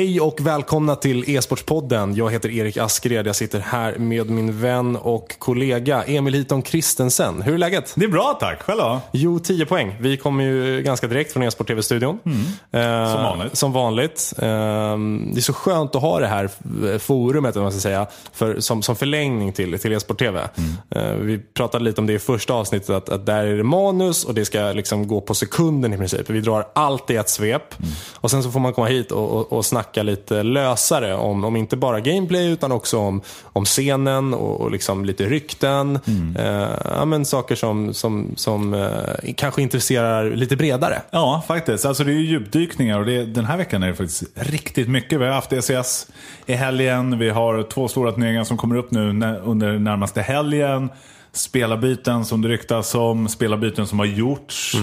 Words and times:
Hej 0.00 0.20
och 0.20 0.40
välkomna 0.40 0.96
till 0.96 1.24
E-sportspodden. 1.26 2.14
Jag 2.14 2.30
heter 2.30 2.50
Erik 2.50 2.76
Askred. 2.76 3.26
Jag 3.26 3.36
sitter 3.36 3.60
här 3.60 3.98
med 3.98 4.30
min 4.30 4.60
vän 4.60 4.96
och 4.96 5.38
kollega 5.38 6.02
Emil 6.02 6.34
Hiton 6.34 6.62
Kristensen. 6.62 7.42
Hur 7.42 7.54
är 7.54 7.58
läget? 7.58 7.92
Det 7.96 8.04
är 8.04 8.08
bra 8.08 8.36
tack, 8.40 8.62
själv 8.62 8.78
då? 8.78 9.00
Jo, 9.12 9.38
10 9.38 9.66
poäng. 9.66 9.96
Vi 10.00 10.16
kommer 10.16 10.44
ju 10.44 10.82
ganska 10.82 11.06
direkt 11.06 11.32
från 11.32 11.42
E-sport 11.42 11.66
TV-studion. 11.66 12.18
Mm. 12.24 13.06
Som 13.12 13.22
vanligt. 13.22 13.56
Som 13.56 13.72
vanligt. 13.72 14.32
Eh, 14.38 14.42
det 14.42 15.38
är 15.38 15.40
så 15.40 15.52
skönt 15.52 15.94
att 15.94 16.02
ha 16.02 16.20
det 16.20 16.26
här 16.26 16.50
forumet, 16.98 17.56
om 17.56 17.62
man 17.62 17.72
ska 17.72 17.80
säga, 17.80 18.06
för, 18.32 18.60
som, 18.60 18.82
som 18.82 18.96
förlängning 18.96 19.52
till, 19.52 19.78
till 19.78 19.92
E-sport 19.92 20.18
TV. 20.18 20.48
Mm. 20.56 20.70
Eh, 20.90 21.16
vi 21.16 21.38
pratade 21.38 21.84
lite 21.84 22.00
om 22.00 22.06
det 22.06 22.12
i 22.12 22.18
första 22.18 22.54
avsnittet, 22.54 22.90
att, 22.90 23.08
att 23.08 23.26
där 23.26 23.44
är 23.44 23.56
det 23.56 23.64
manus 23.64 24.24
och 24.24 24.34
det 24.34 24.44
ska 24.44 24.72
liksom 24.72 25.08
gå 25.08 25.20
på 25.20 25.34
sekunden 25.34 25.92
i 25.92 25.96
princip. 25.96 26.30
Vi 26.30 26.40
drar 26.40 26.66
allt 26.74 27.10
i 27.10 27.16
ett 27.16 27.28
svep. 27.28 27.74
Mm. 27.78 27.90
Och 28.14 28.30
sen 28.30 28.42
så 28.42 28.50
får 28.50 28.60
man 28.60 28.72
komma 28.72 28.86
hit 28.86 29.12
och, 29.12 29.30
och, 29.30 29.52
och 29.52 29.66
snacka 29.66 29.89
lite 29.96 30.42
lösare 30.42 31.14
om, 31.14 31.44
om 31.44 31.56
inte 31.56 31.76
bara 31.76 32.00
gameplay 32.00 32.50
utan 32.52 32.72
också 32.72 32.98
om, 32.98 33.20
om 33.42 33.64
scenen 33.64 34.34
och, 34.34 34.60
och 34.60 34.70
liksom 34.70 35.04
lite 35.04 35.24
rykten. 35.24 35.98
Mm. 36.06 36.36
Eh, 36.36 36.68
ja, 36.84 37.04
men 37.04 37.24
saker 37.24 37.54
som, 37.54 37.94
som, 37.94 38.32
som 38.36 38.74
eh, 38.74 39.34
kanske 39.36 39.62
intresserar 39.62 40.30
lite 40.30 40.56
bredare. 40.56 41.02
Ja, 41.10 41.42
faktiskt. 41.48 41.86
Alltså 41.86 42.04
det 42.04 42.10
är 42.10 42.14
ju 42.14 42.26
djupdykningar 42.26 42.98
och 42.98 43.06
det, 43.06 43.24
den 43.24 43.44
här 43.44 43.56
veckan 43.56 43.82
är 43.82 43.88
det 43.88 43.94
faktiskt 43.94 44.22
riktigt 44.34 44.88
mycket. 44.88 45.20
Vi 45.20 45.24
har 45.24 45.32
haft 45.32 45.52
ECS 45.52 46.06
i 46.46 46.52
helgen. 46.52 47.18
Vi 47.18 47.30
har 47.30 47.62
två 47.62 47.88
stora 47.88 48.12
turneringar 48.12 48.44
som 48.44 48.56
kommer 48.56 48.76
upp 48.76 48.90
nu 48.90 49.12
när, 49.12 49.40
under 49.40 49.78
närmaste 49.78 50.22
helgen. 50.22 50.88
Spelarbyten 51.32 52.24
som 52.24 52.42
det 52.42 52.48
ryktas 52.48 52.94
om, 52.94 53.28
spelarbyten 53.28 53.86
som 53.86 53.98
har 53.98 54.06
gjorts. 54.06 54.76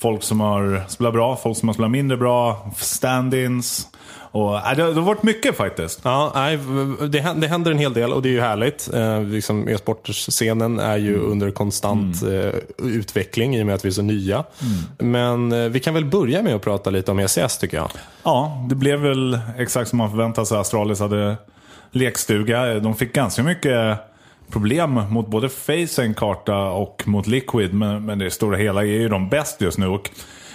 Folk 0.00 0.22
som 0.22 0.40
har 0.40 0.84
spelat 0.88 1.12
bra, 1.12 1.36
folk 1.36 1.58
som 1.58 1.68
har 1.68 1.74
spelat 1.74 1.90
mindre 1.90 2.16
bra, 2.16 2.70
stand-ins. 2.76 3.86
Och, 4.14 4.56
äh, 4.56 4.76
det, 4.76 4.82
det 4.82 4.94
har 4.94 5.02
varit 5.02 5.22
mycket 5.22 5.56
faktiskt. 5.56 6.00
Ja, 6.04 6.32
nej, 6.34 6.58
det, 7.00 7.34
det 7.36 7.46
händer 7.46 7.70
en 7.70 7.78
hel 7.78 7.92
del 7.92 8.12
och 8.12 8.22
det 8.22 8.28
är 8.28 8.32
ju 8.32 8.40
härligt. 8.40 8.90
Eh, 8.94 9.22
liksom 9.22 9.68
E-sportscenen 9.68 10.78
är 10.78 10.96
ju 10.96 11.18
under 11.18 11.50
konstant 11.50 12.22
eh, 12.22 12.52
utveckling 12.78 13.56
i 13.56 13.62
och 13.62 13.66
med 13.66 13.74
att 13.74 13.84
vi 13.84 13.88
är 13.88 13.92
så 13.92 14.02
nya. 14.02 14.44
Men 14.98 15.52
eh, 15.52 15.68
vi 15.68 15.80
kan 15.80 15.94
väl 15.94 16.04
börja 16.04 16.42
med 16.42 16.54
att 16.54 16.62
prata 16.62 16.90
lite 16.90 17.10
om 17.10 17.18
ECS 17.18 17.58
tycker 17.58 17.76
jag. 17.76 17.90
Ja, 18.22 18.66
det 18.68 18.74
blev 18.74 19.00
väl 19.00 19.38
exakt 19.58 19.90
som 19.90 19.98
man 19.98 20.10
förväntade 20.10 20.46
sig. 20.46 20.58
Astralis 20.58 21.00
hade 21.00 21.36
lekstuga. 21.90 22.74
De 22.80 22.94
fick 22.94 23.12
ganska 23.12 23.42
mycket 23.42 23.98
problem 24.50 24.90
mot 25.10 25.28
både 25.28 25.48
Face 25.48 26.02
en 26.02 26.14
karta 26.14 26.56
och 26.56 27.02
mot 27.06 27.26
Liquid. 27.26 27.74
Men, 27.74 28.06
men 28.06 28.18
det 28.18 28.30
stora 28.30 28.56
hela 28.56 28.80
är 28.80 28.86
ju 28.86 29.08
de 29.08 29.28
bäst 29.28 29.60
just 29.60 29.78
nu. 29.78 29.86
Och 29.86 30.10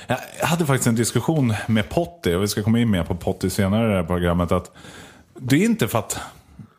jag 0.08 0.48
hade 0.48 0.66
faktiskt 0.66 0.88
en 0.88 0.96
diskussion 0.96 1.54
med 1.68 1.90
Potti, 1.90 2.34
och 2.34 2.44
vi 2.44 2.48
ska 2.48 2.64
komma 2.64 2.80
in 2.80 2.92
mer 2.92 3.04
på 3.04 3.16
Potti 3.16 3.50
senare 3.50 3.86
i 3.86 3.90
det 3.90 3.96
här 3.96 4.04
programmet. 4.04 4.52
Att 4.52 4.72
det 5.40 5.56
är 5.56 5.66
inte 5.66 5.88
för 5.88 6.00
att 6.00 6.20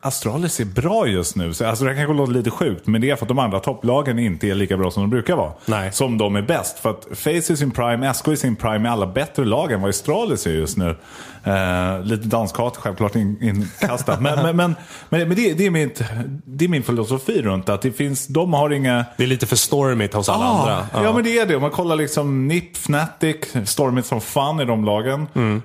Astralis 0.01 0.59
är 0.59 0.65
bra 0.65 1.07
just 1.07 1.35
nu. 1.35 1.53
Så, 1.53 1.65
alltså 1.65 1.85
det 1.85 1.95
kanske 1.95 2.13
låter 2.13 2.33
lite 2.33 2.49
sjukt, 2.51 2.87
men 2.87 3.01
det 3.01 3.09
är 3.09 3.15
för 3.15 3.25
att 3.25 3.27
de 3.27 3.39
andra 3.39 3.59
topplagen 3.59 4.19
inte 4.19 4.47
är 4.47 4.55
lika 4.55 4.77
bra 4.77 4.91
som 4.91 5.03
de 5.03 5.09
brukar 5.09 5.35
vara. 5.35 5.51
Nej. 5.65 5.91
Som 5.91 6.17
de 6.17 6.35
är 6.35 6.41
bäst. 6.41 6.79
För 6.79 6.89
att 6.89 7.07
Face 7.13 7.29
är 7.29 7.55
sin 7.55 7.71
prime, 7.71 8.13
SK 8.13 8.27
är 8.27 8.35
sin 8.35 8.55
prime 8.55 8.89
är 8.89 8.93
alla 8.93 9.07
bättre 9.07 9.45
lag 9.45 9.71
än 9.71 9.81
vad 9.81 9.89
Astralis 9.89 10.47
är 10.47 10.51
just 10.51 10.77
nu. 10.77 10.95
Eh, 11.43 12.03
lite 12.03 12.27
danskat 12.27 12.77
självklart 12.77 13.15
in, 13.15 13.37
inkastat. 13.41 14.21
men 14.21 14.35
men, 14.35 14.55
men, 14.55 14.75
men, 15.09 15.27
men 15.27 15.35
det, 15.37 15.53
det, 15.53 15.65
är 15.65 15.69
mitt, 15.69 16.03
det 16.45 16.65
är 16.65 16.69
min 16.69 16.83
filosofi 16.83 17.41
runt. 17.41 17.69
Att 17.69 17.81
det 17.81 17.91
finns, 17.91 18.27
de 18.27 18.53
har 18.53 18.69
inga... 18.69 19.05
Det 19.17 19.23
är 19.23 19.27
lite 19.27 19.45
för 19.45 19.55
stormigt 19.55 20.13
hos 20.13 20.29
alla 20.29 20.45
Ah, 20.45 20.59
andra. 20.59 20.87
Ja. 21.03 21.13
men 21.13 21.23
det 21.23 21.39
är 21.39 21.45
det. 21.45 21.55
Om 21.55 21.61
man 21.61 21.71
kollar 21.71 21.95
liksom 21.95 22.47
NIP, 22.47 22.77
Fnatic, 22.77 23.35
Stormit 23.65 24.05
som 24.05 24.21
fan 24.21 24.59
i 24.59 24.65
de 24.65 24.85
lagen. 24.85 25.27
Mm. 25.35 25.61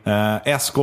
Eh, 0.46 0.58
SK, 0.58 0.76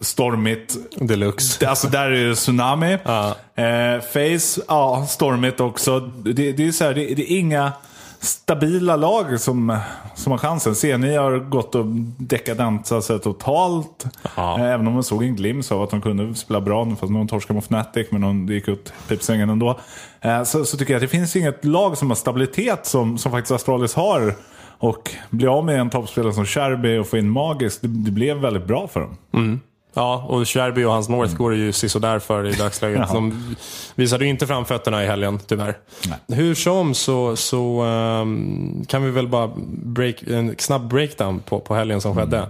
Stormit. 0.00 0.76
Deluxe. 1.00 1.68
Alltså 1.68 1.88
där 1.88 2.10
är 2.10 2.28
det 2.28 2.34
Tsunami. 2.34 2.97
Ja. 3.04 3.34
Eh, 3.54 4.00
Face, 4.00 4.60
ja, 4.68 5.06
Stormit 5.08 5.60
också. 5.60 6.00
Det, 6.00 6.52
det 6.52 6.66
är 6.66 6.72
så 6.72 6.84
här, 6.84 6.94
det, 6.94 7.14
det 7.14 7.32
är 7.32 7.38
inga 7.38 7.72
stabila 8.20 8.96
lag 8.96 9.40
som, 9.40 9.78
som 10.14 10.32
har 10.32 10.38
chansen. 10.38 10.74
CNI 10.74 11.16
har 11.16 11.38
gått 11.38 11.74
och 11.74 11.86
dekadent 12.18 12.92
alltså, 12.92 13.18
totalt. 13.18 14.06
Ja. 14.36 14.58
Eh, 14.58 14.64
Även 14.74 14.86
om 14.86 14.92
man 14.92 15.02
såg 15.04 15.22
en 15.24 15.36
glimt 15.36 15.72
av 15.72 15.82
att 15.82 15.90
de 15.90 16.00
kunde 16.00 16.34
spela 16.34 16.60
bra, 16.60 16.96
fast 17.00 17.12
någon 17.12 17.28
torskade 17.28 17.54
mot 17.54 17.64
Fnatic, 17.64 18.06
men 18.10 18.20
de 18.20 18.46
det 18.46 18.54
gick 18.54 18.68
ut 18.68 18.92
pipsängen 19.08 19.50
ändå. 19.50 19.78
Eh, 20.20 20.42
Så, 20.42 20.64
så 20.64 20.76
tycker 20.76 20.92
jag 20.92 20.98
att 20.98 21.10
det 21.10 21.16
finns 21.18 21.36
inget 21.36 21.64
lag 21.64 21.96
som 21.98 22.10
har 22.10 22.14
stabilitet 22.16 22.86
som, 22.86 23.18
som 23.18 23.32
faktiskt 23.32 23.52
Astralis 23.52 23.94
har. 23.94 24.34
Och 24.80 25.10
bli 25.30 25.46
av 25.46 25.64
med 25.64 25.80
en 25.80 25.90
toppspelare 25.90 26.32
som 26.32 26.44
Sherby 26.46 26.98
och 26.98 27.06
få 27.06 27.16
in 27.18 27.30
Magis, 27.30 27.78
det, 27.80 27.88
det 27.88 28.10
blev 28.10 28.36
väldigt 28.36 28.66
bra 28.66 28.88
för 28.88 29.00
dem. 29.00 29.60
Ja, 29.94 30.24
och 30.28 30.48
Sherby 30.48 30.84
och 30.84 30.92
hans 30.92 31.08
North 31.08 31.36
går 31.36 31.50
det 31.50 31.56
ju 31.56 31.72
sisådär 31.72 32.18
för 32.18 32.46
i 32.46 32.52
dagsläget. 32.58 33.08
De 33.12 33.54
visade 33.94 34.24
ju 34.24 34.30
inte 34.30 34.46
framfötterna 34.46 35.04
i 35.04 35.06
helgen, 35.06 35.40
tyvärr. 35.46 35.78
Nej. 36.08 36.38
Hur 36.38 36.54
som 36.54 36.94
så, 36.94 37.36
så 37.36 37.80
ehm, 37.80 38.84
kan 38.88 39.04
vi 39.04 39.10
väl 39.10 39.28
bara 39.28 39.50
break, 39.84 40.22
en 40.22 40.54
snabb 40.58 40.88
breakdown 40.88 41.40
på, 41.40 41.60
på 41.60 41.74
helgen 41.74 42.00
som 42.00 42.14
skedde. 42.14 42.46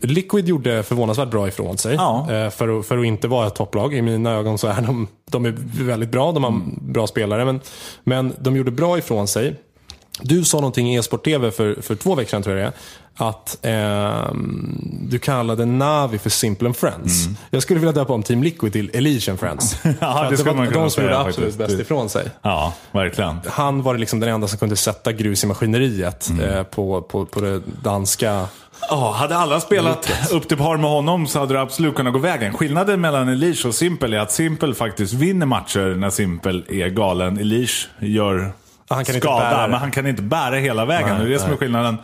Liquid 0.00 0.48
gjorde 0.48 0.82
förvånansvärt 0.82 1.30
bra 1.30 1.48
ifrån 1.48 1.78
sig. 1.78 1.94
Ja. 1.94 2.32
Eh, 2.32 2.50
för, 2.50 2.78
att, 2.78 2.86
för 2.86 2.98
att 2.98 3.04
inte 3.04 3.28
vara 3.28 3.46
ett 3.46 3.54
topplag. 3.54 3.94
I 3.94 4.02
mina 4.02 4.30
ögon 4.30 4.58
så 4.58 4.66
är 4.66 4.82
de, 4.82 5.08
de 5.30 5.44
är 5.44 5.54
väldigt 5.84 6.10
bra. 6.10 6.32
De 6.32 6.44
har 6.44 6.60
bra 6.80 7.06
spelare. 7.06 7.44
Men, 7.44 7.60
men 8.04 8.34
de 8.38 8.56
gjorde 8.56 8.70
bra 8.70 8.98
ifrån 8.98 9.28
sig. 9.28 9.56
Du 10.20 10.44
sa 10.44 10.56
någonting 10.56 10.94
i 10.94 10.98
e-sport 10.98 11.24
TV 11.24 11.50
för, 11.50 11.82
för 11.82 11.94
två 11.94 12.14
veckor 12.14 12.30
sedan 12.30 12.42
tror 12.42 12.56
jag 12.56 12.66
det 12.66 12.72
att 13.16 13.58
ehm, 13.62 14.78
du 15.10 15.18
kallade 15.18 15.64
Navi 15.66 16.18
för 16.18 16.30
Simple 16.30 16.66
and 16.68 16.76
Friends. 16.76 17.26
Jag 17.50 17.62
skulle 17.62 17.80
vilja 17.80 17.92
döpa 17.92 18.12
om 18.12 18.22
Team 18.22 18.42
Liquid 18.42 18.72
till 18.72 18.90
Elite 18.94 19.30
and 19.30 19.40
Friends. 19.40 19.76
Att 20.00 20.30
det 20.36 20.42
var 20.44 20.54
man 20.54 20.66
kunna 20.66 20.80
de 20.80 20.90
som 20.90 21.02
gjorde 21.02 21.18
absolut 21.18 21.36
faktiskt. 21.36 21.58
bäst 21.58 21.80
ifrån 21.80 22.08
sig. 22.08 22.26
Ja, 22.42 22.74
verkligen. 22.92 23.40
Han 23.46 23.82
var 23.82 23.98
liksom 23.98 24.20
den 24.20 24.28
enda 24.28 24.48
som 24.48 24.58
kunde 24.58 24.76
sätta 24.76 25.12
grus 25.12 25.44
i 25.44 25.46
maskineriet 25.46 26.28
Mm. 26.30 26.50
eh, 26.50 26.62
på, 26.62 27.02
på, 27.02 27.26
på 27.26 27.40
det 27.40 27.60
danska 27.82 28.46
Ja, 28.90 29.12
hade 29.12 29.36
alla 29.36 29.60
spelat 29.60 30.10
upp 30.32 30.48
till 30.48 30.56
par 30.56 30.76
med 30.76 30.90
honom 30.90 31.26
så 31.26 31.38
hade 31.38 31.54
det 31.54 31.60
absolut 31.60 31.94
kunnat 31.94 32.12
gå 32.12 32.18
vägen. 32.18 32.52
Skillnaden 32.52 33.00
mellan 33.00 33.28
Elish 33.28 33.66
och 33.66 33.74
Simple 33.74 34.16
är 34.16 34.20
att 34.20 34.32
Simple 34.32 34.74
faktiskt 34.74 35.12
vinner 35.12 35.46
matcher 35.46 35.94
när 35.94 36.10
Simple 36.10 36.62
är 36.68 36.88
galen. 36.88 37.38
Elish 37.38 37.88
gör 37.98 38.52
Han 38.94 39.04
kan 39.04 39.14
inte 39.14 39.26
skada, 39.26 39.50
bära 39.50 39.62
det. 39.62 39.68
men 39.68 39.80
han 39.80 39.90
kan 39.90 40.06
inte 40.06 40.22
bära 40.22 40.56
hela 40.56 40.84
vägen. 40.84 41.08
Nej, 41.08 41.18
det 41.18 41.24
är 41.24 41.32
det 41.32 41.38
som 41.38 41.52
är 41.52 41.56
skillnaden 41.56 41.96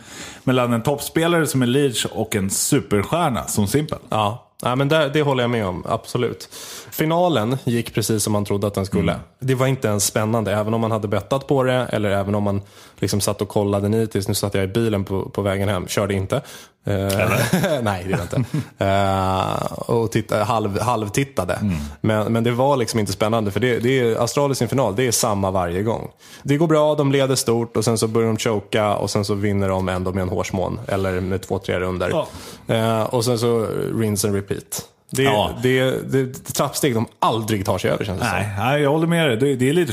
mellan 0.44 0.72
en 0.72 0.82
toppspelare 0.82 1.47
som 1.47 1.62
Elish 1.62 2.06
och 2.06 2.37
en 2.37 2.50
superstjärna 2.50 3.44
som 3.44 3.66
Simple. 3.66 3.99
Ja, 4.09 4.49
ja 4.62 4.76
men 4.76 4.88
där, 4.88 5.09
det 5.09 5.22
håller 5.22 5.43
jag 5.43 5.50
med 5.50 5.66
om. 5.66 5.84
Absolut. 5.88 6.48
Finalen 6.91 7.59
gick 7.65 7.94
precis 7.94 8.22
som 8.22 8.32
man 8.32 8.44
trodde 8.44 8.66
att 8.66 8.75
den 8.75 8.87
skulle. 8.87 9.12
Mm. 9.12 9.25
Det 9.41 9.54
var 9.54 9.66
inte 9.66 9.88
ens 9.88 10.04
spännande, 10.06 10.53
även 10.53 10.75
om 10.75 10.81
man 10.81 10.91
hade 10.91 11.09
bettat 11.09 11.47
på 11.47 11.62
det 11.62 11.87
eller 11.93 12.10
även 12.10 12.34
om 12.34 12.43
man 12.43 12.62
liksom 12.98 13.21
satt 13.21 13.43
och 13.43 13.48
kollade 13.48 13.88
nitiskt. 13.88 14.28
Nu 14.28 14.34
satt 14.34 14.54
jag 14.54 14.65
i 14.65 14.69
bilen 14.69 15.04
på, 15.04 15.28
på 15.28 15.43
vägen 15.43 15.69
hem, 15.69 15.87
körde 15.87 16.15
inte. 16.15 16.43
Eh, 16.84 17.81
nej, 17.83 18.05
det 18.05 18.11
gjorde 18.11 18.22
jag 18.31 18.41
inte. 18.43 18.59
Eh, 18.84 19.72
och 19.72 20.12
titta, 20.12 20.44
halv, 20.44 20.81
halvtittade. 20.81 21.55
Mm. 21.55 21.77
Men, 22.00 22.33
men 22.33 22.44
det 22.44 22.50
var 22.50 22.77
liksom 22.77 23.00
inte 23.00 23.12
spännande 23.12 23.50
för 23.50 23.61
det, 23.61 23.78
det 23.78 24.00
är 24.00 24.16
Astralis 24.16 24.61
i 24.61 24.65
en 24.65 24.69
final, 24.69 24.97
det 24.97 25.06
är 25.06 25.12
samma 25.12 25.50
varje 25.50 25.83
gång. 25.83 26.11
Det 26.43 26.56
går 26.56 26.66
bra, 26.66 26.94
de 26.94 27.12
leder 27.12 27.34
stort 27.34 27.77
och 27.77 27.84
sen 27.84 27.99
så 27.99 28.09
börjar 28.09 28.28
de 28.28 28.37
choka 28.37 28.94
och 28.94 29.11
sen 29.11 29.25
så 29.25 29.34
vinner 29.34 29.69
de 29.69 29.89
ändå 29.89 30.12
med 30.12 30.22
en 30.22 30.28
hårsmån. 30.28 30.81
Eller 30.89 31.21
med 31.21 31.43
två, 31.43 31.59
tre 31.59 31.81
runder. 31.81 32.11
Ja. 32.11 32.27
Eh, 32.75 33.03
och 33.03 33.25
sen 33.25 33.39
så 33.39 33.66
rinse 33.95 34.28
and 34.28 34.37
repeat. 34.37 34.89
Det 35.10 35.22
är, 35.26 35.32
Ja. 35.32 35.50
det, 35.62 35.78
är, 35.78 35.98
det 36.10 36.19
är 36.19 36.24
ett 36.24 36.54
trappsteg 36.54 36.94
de 36.94 37.06
aldrig 37.19 37.66
tar 37.66 37.78
sig 37.78 37.91
över 37.91 38.04
känns 38.04 38.20
det 38.20 38.26
som. 38.26 38.34
Nej, 38.36 38.48
nej, 38.58 38.82
jag 38.82 38.91
håller 38.91 39.06
med 39.06 39.28
dig. 39.28 39.36
Det, 39.36 39.56
det 39.56 39.69
är 39.69 39.72
lite 39.72 39.92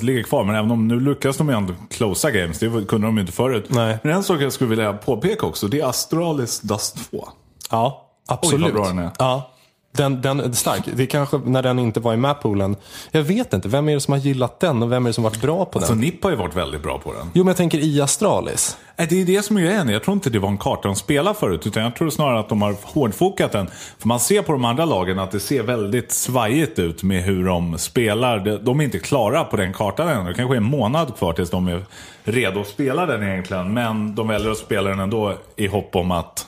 det 0.00 0.02
ligger 0.06 0.22
kvar. 0.22 0.44
Men 0.44 0.56
även 0.56 0.70
om 0.70 0.88
nu 0.88 1.00
lyckas 1.00 1.36
de 1.36 1.48
ju 1.48 1.54
ändå 1.54 1.74
closa 1.90 2.30
games. 2.30 2.58
Det 2.58 2.66
kunde 2.88 3.06
de 3.06 3.14
ju 3.16 3.20
inte 3.20 3.32
förut. 3.32 3.64
Nej. 3.68 3.98
Men 4.02 4.12
en 4.16 4.24
sak 4.24 4.40
jag 4.42 4.52
skulle 4.52 4.70
vilja 4.70 4.92
påpeka 4.92 5.46
också, 5.46 5.68
det 5.68 5.80
är 5.80 5.86
Astralis 5.86 6.60
Dust 6.60 7.10
2. 7.10 7.28
Ja, 7.70 8.10
absolut. 8.28 8.66
Oj, 8.66 8.72
vad 8.72 8.82
bra 8.82 8.86
den 8.88 8.98
är. 8.98 9.10
Ja. 9.18 9.50
Den, 9.96 10.20
den 10.22 10.40
är 10.40 10.52
stark. 10.52 10.82
Det 10.96 11.02
är 11.02 11.06
kanske 11.06 11.40
när 11.44 11.62
den 11.62 11.78
inte 11.78 12.00
var 12.00 12.14
i 12.14 12.16
mappoolen. 12.16 12.76
Jag 13.10 13.22
vet 13.22 13.52
inte, 13.52 13.68
vem 13.68 13.88
är 13.88 13.94
det 13.94 14.00
som 14.00 14.12
har 14.12 14.18
gillat 14.18 14.60
den 14.60 14.82
och 14.82 14.92
vem 14.92 15.06
är 15.06 15.10
det 15.10 15.12
som 15.14 15.24
varit 15.24 15.40
bra 15.42 15.64
på 15.64 15.80
Så 15.80 15.86
den? 15.92 15.98
NIP 16.00 16.22
har 16.24 16.30
ju 16.30 16.36
varit 16.36 16.56
väldigt 16.56 16.82
bra 16.82 16.98
på 16.98 17.12
den. 17.12 17.30
Jo, 17.34 17.44
men 17.44 17.46
jag 17.46 17.56
tänker 17.56 17.78
i 17.78 18.00
Astralis. 18.00 18.76
Nej, 18.96 19.06
Det 19.10 19.22
är 19.22 19.26
det 19.26 19.42
som 19.42 19.56
är 19.56 19.60
grejen. 19.60 19.88
Jag 19.88 20.02
tror 20.02 20.14
inte 20.14 20.30
det 20.30 20.38
var 20.38 20.48
en 20.48 20.58
karta 20.58 20.88
de 20.88 20.96
spelade 20.96 21.38
förut. 21.38 21.66
Utan 21.66 21.82
jag 21.82 21.96
tror 21.96 22.10
snarare 22.10 22.40
att 22.40 22.48
de 22.48 22.62
har 22.62 22.76
hårdfokat 22.82 23.52
den. 23.52 23.66
För 23.98 24.08
man 24.08 24.20
ser 24.20 24.42
på 24.42 24.52
de 24.52 24.64
andra 24.64 24.84
lagen 24.84 25.18
att 25.18 25.30
det 25.30 25.40
ser 25.40 25.62
väldigt 25.62 26.12
svajigt 26.12 26.78
ut 26.78 27.02
med 27.02 27.22
hur 27.22 27.44
de 27.46 27.78
spelar. 27.78 28.38
De- 28.38 28.56
De 28.56 28.80
är 28.80 28.84
inte 28.84 28.98
klara 28.98 29.44
på 29.44 29.56
den 29.56 29.72
kartan 29.72 30.08
än. 30.08 30.24
Det 30.24 30.34
kanske 30.34 30.54
är 30.54 30.56
en 30.56 30.62
månad 30.64 31.16
kvar 31.18 31.32
tills 31.32 31.50
de 31.50 31.68
är 31.68 31.84
redo 32.24 32.60
att 32.60 32.68
spela 32.68 33.06
den 33.06 33.22
egentligen. 33.22 33.74
Men 33.74 34.14
de 34.14 34.28
väljer 34.28 34.50
att 34.50 34.58
spela 34.58 34.90
den 34.90 35.00
ändå 35.00 35.34
i 35.56 35.66
hopp 35.66 35.96
om 35.96 36.10
att 36.10 36.46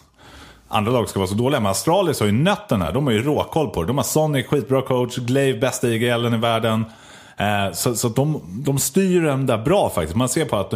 andra 0.69 0.93
lag 0.93 1.09
ska 1.09 1.19
vara 1.19 1.29
så 1.29 1.35
dåliga. 1.35 1.61
Men 1.61 1.71
Astralis 1.71 2.21
har 2.21 2.27
ju 2.27 2.33
nött 2.33 2.69
den 2.69 2.83
här. 2.83 2.93
De 2.93 3.07
har 3.07 3.13
ju 3.13 3.23
råkoll 3.23 3.71
på 3.71 3.83
det. 3.83 3.87
De 3.87 3.97
har 3.97 4.05
Sonic, 4.05 4.47
skitbra 4.47 4.83
coach. 4.83 5.17
Glaive, 5.17 5.59
bästa 5.59 5.89
IGLen 5.89 6.35
i 6.35 6.39
världen. 6.39 6.85
Eh, 7.37 7.73
så 7.73 7.95
så 7.95 8.09
de, 8.09 8.43
de 8.65 8.79
styr 8.79 9.23
den 9.23 9.47
där 9.47 9.59
bra 9.59 9.91
faktiskt. 9.91 10.17
Man 10.17 10.29
ser 10.29 10.45
på 10.45 10.57
att 10.57 10.75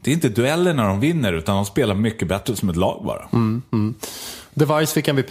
det 0.00 0.10
är 0.10 0.14
inte 0.14 0.28
dueller 0.28 0.74
när 0.74 0.88
de 0.88 1.00
vinner 1.00 1.32
utan 1.32 1.56
de 1.56 1.64
spelar 1.64 1.94
mycket 1.94 2.28
bättre 2.28 2.56
som 2.56 2.68
ett 2.68 2.76
lag 2.76 3.02
bara. 3.04 3.28
Mm, 3.32 3.62
mm. 3.72 3.94
Device 4.54 4.92
fick 4.92 5.08
MVP. 5.08 5.30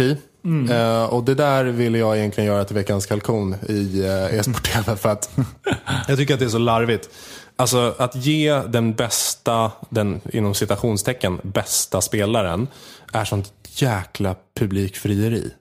Eh, 0.69 1.03
och 1.03 1.23
det 1.23 1.35
där 1.35 1.65
vill 1.65 1.95
jag 1.95 2.17
egentligen 2.17 2.47
göra 2.47 2.65
till 2.65 2.75
veckans 2.75 3.05
kalkon 3.05 3.55
i 3.69 4.01
uh, 4.01 4.39
e-sport-tv. 4.39 4.95
För 4.95 5.09
att 5.09 5.29
jag 6.07 6.17
tycker 6.17 6.33
att 6.33 6.39
det 6.39 6.45
är 6.45 6.49
så 6.49 6.57
larvigt. 6.57 7.09
Alltså 7.55 7.95
att 7.97 8.15
ge 8.15 8.61
den 8.67 8.93
bästa, 8.93 9.71
den 9.89 10.21
inom 10.33 10.53
citationstecken, 10.53 11.39
bästa 11.43 12.01
spelaren 12.01 12.67
är 13.13 13.25
sånt 13.25 13.53
jäkla 13.75 14.35
publikfrieri. 14.59 15.51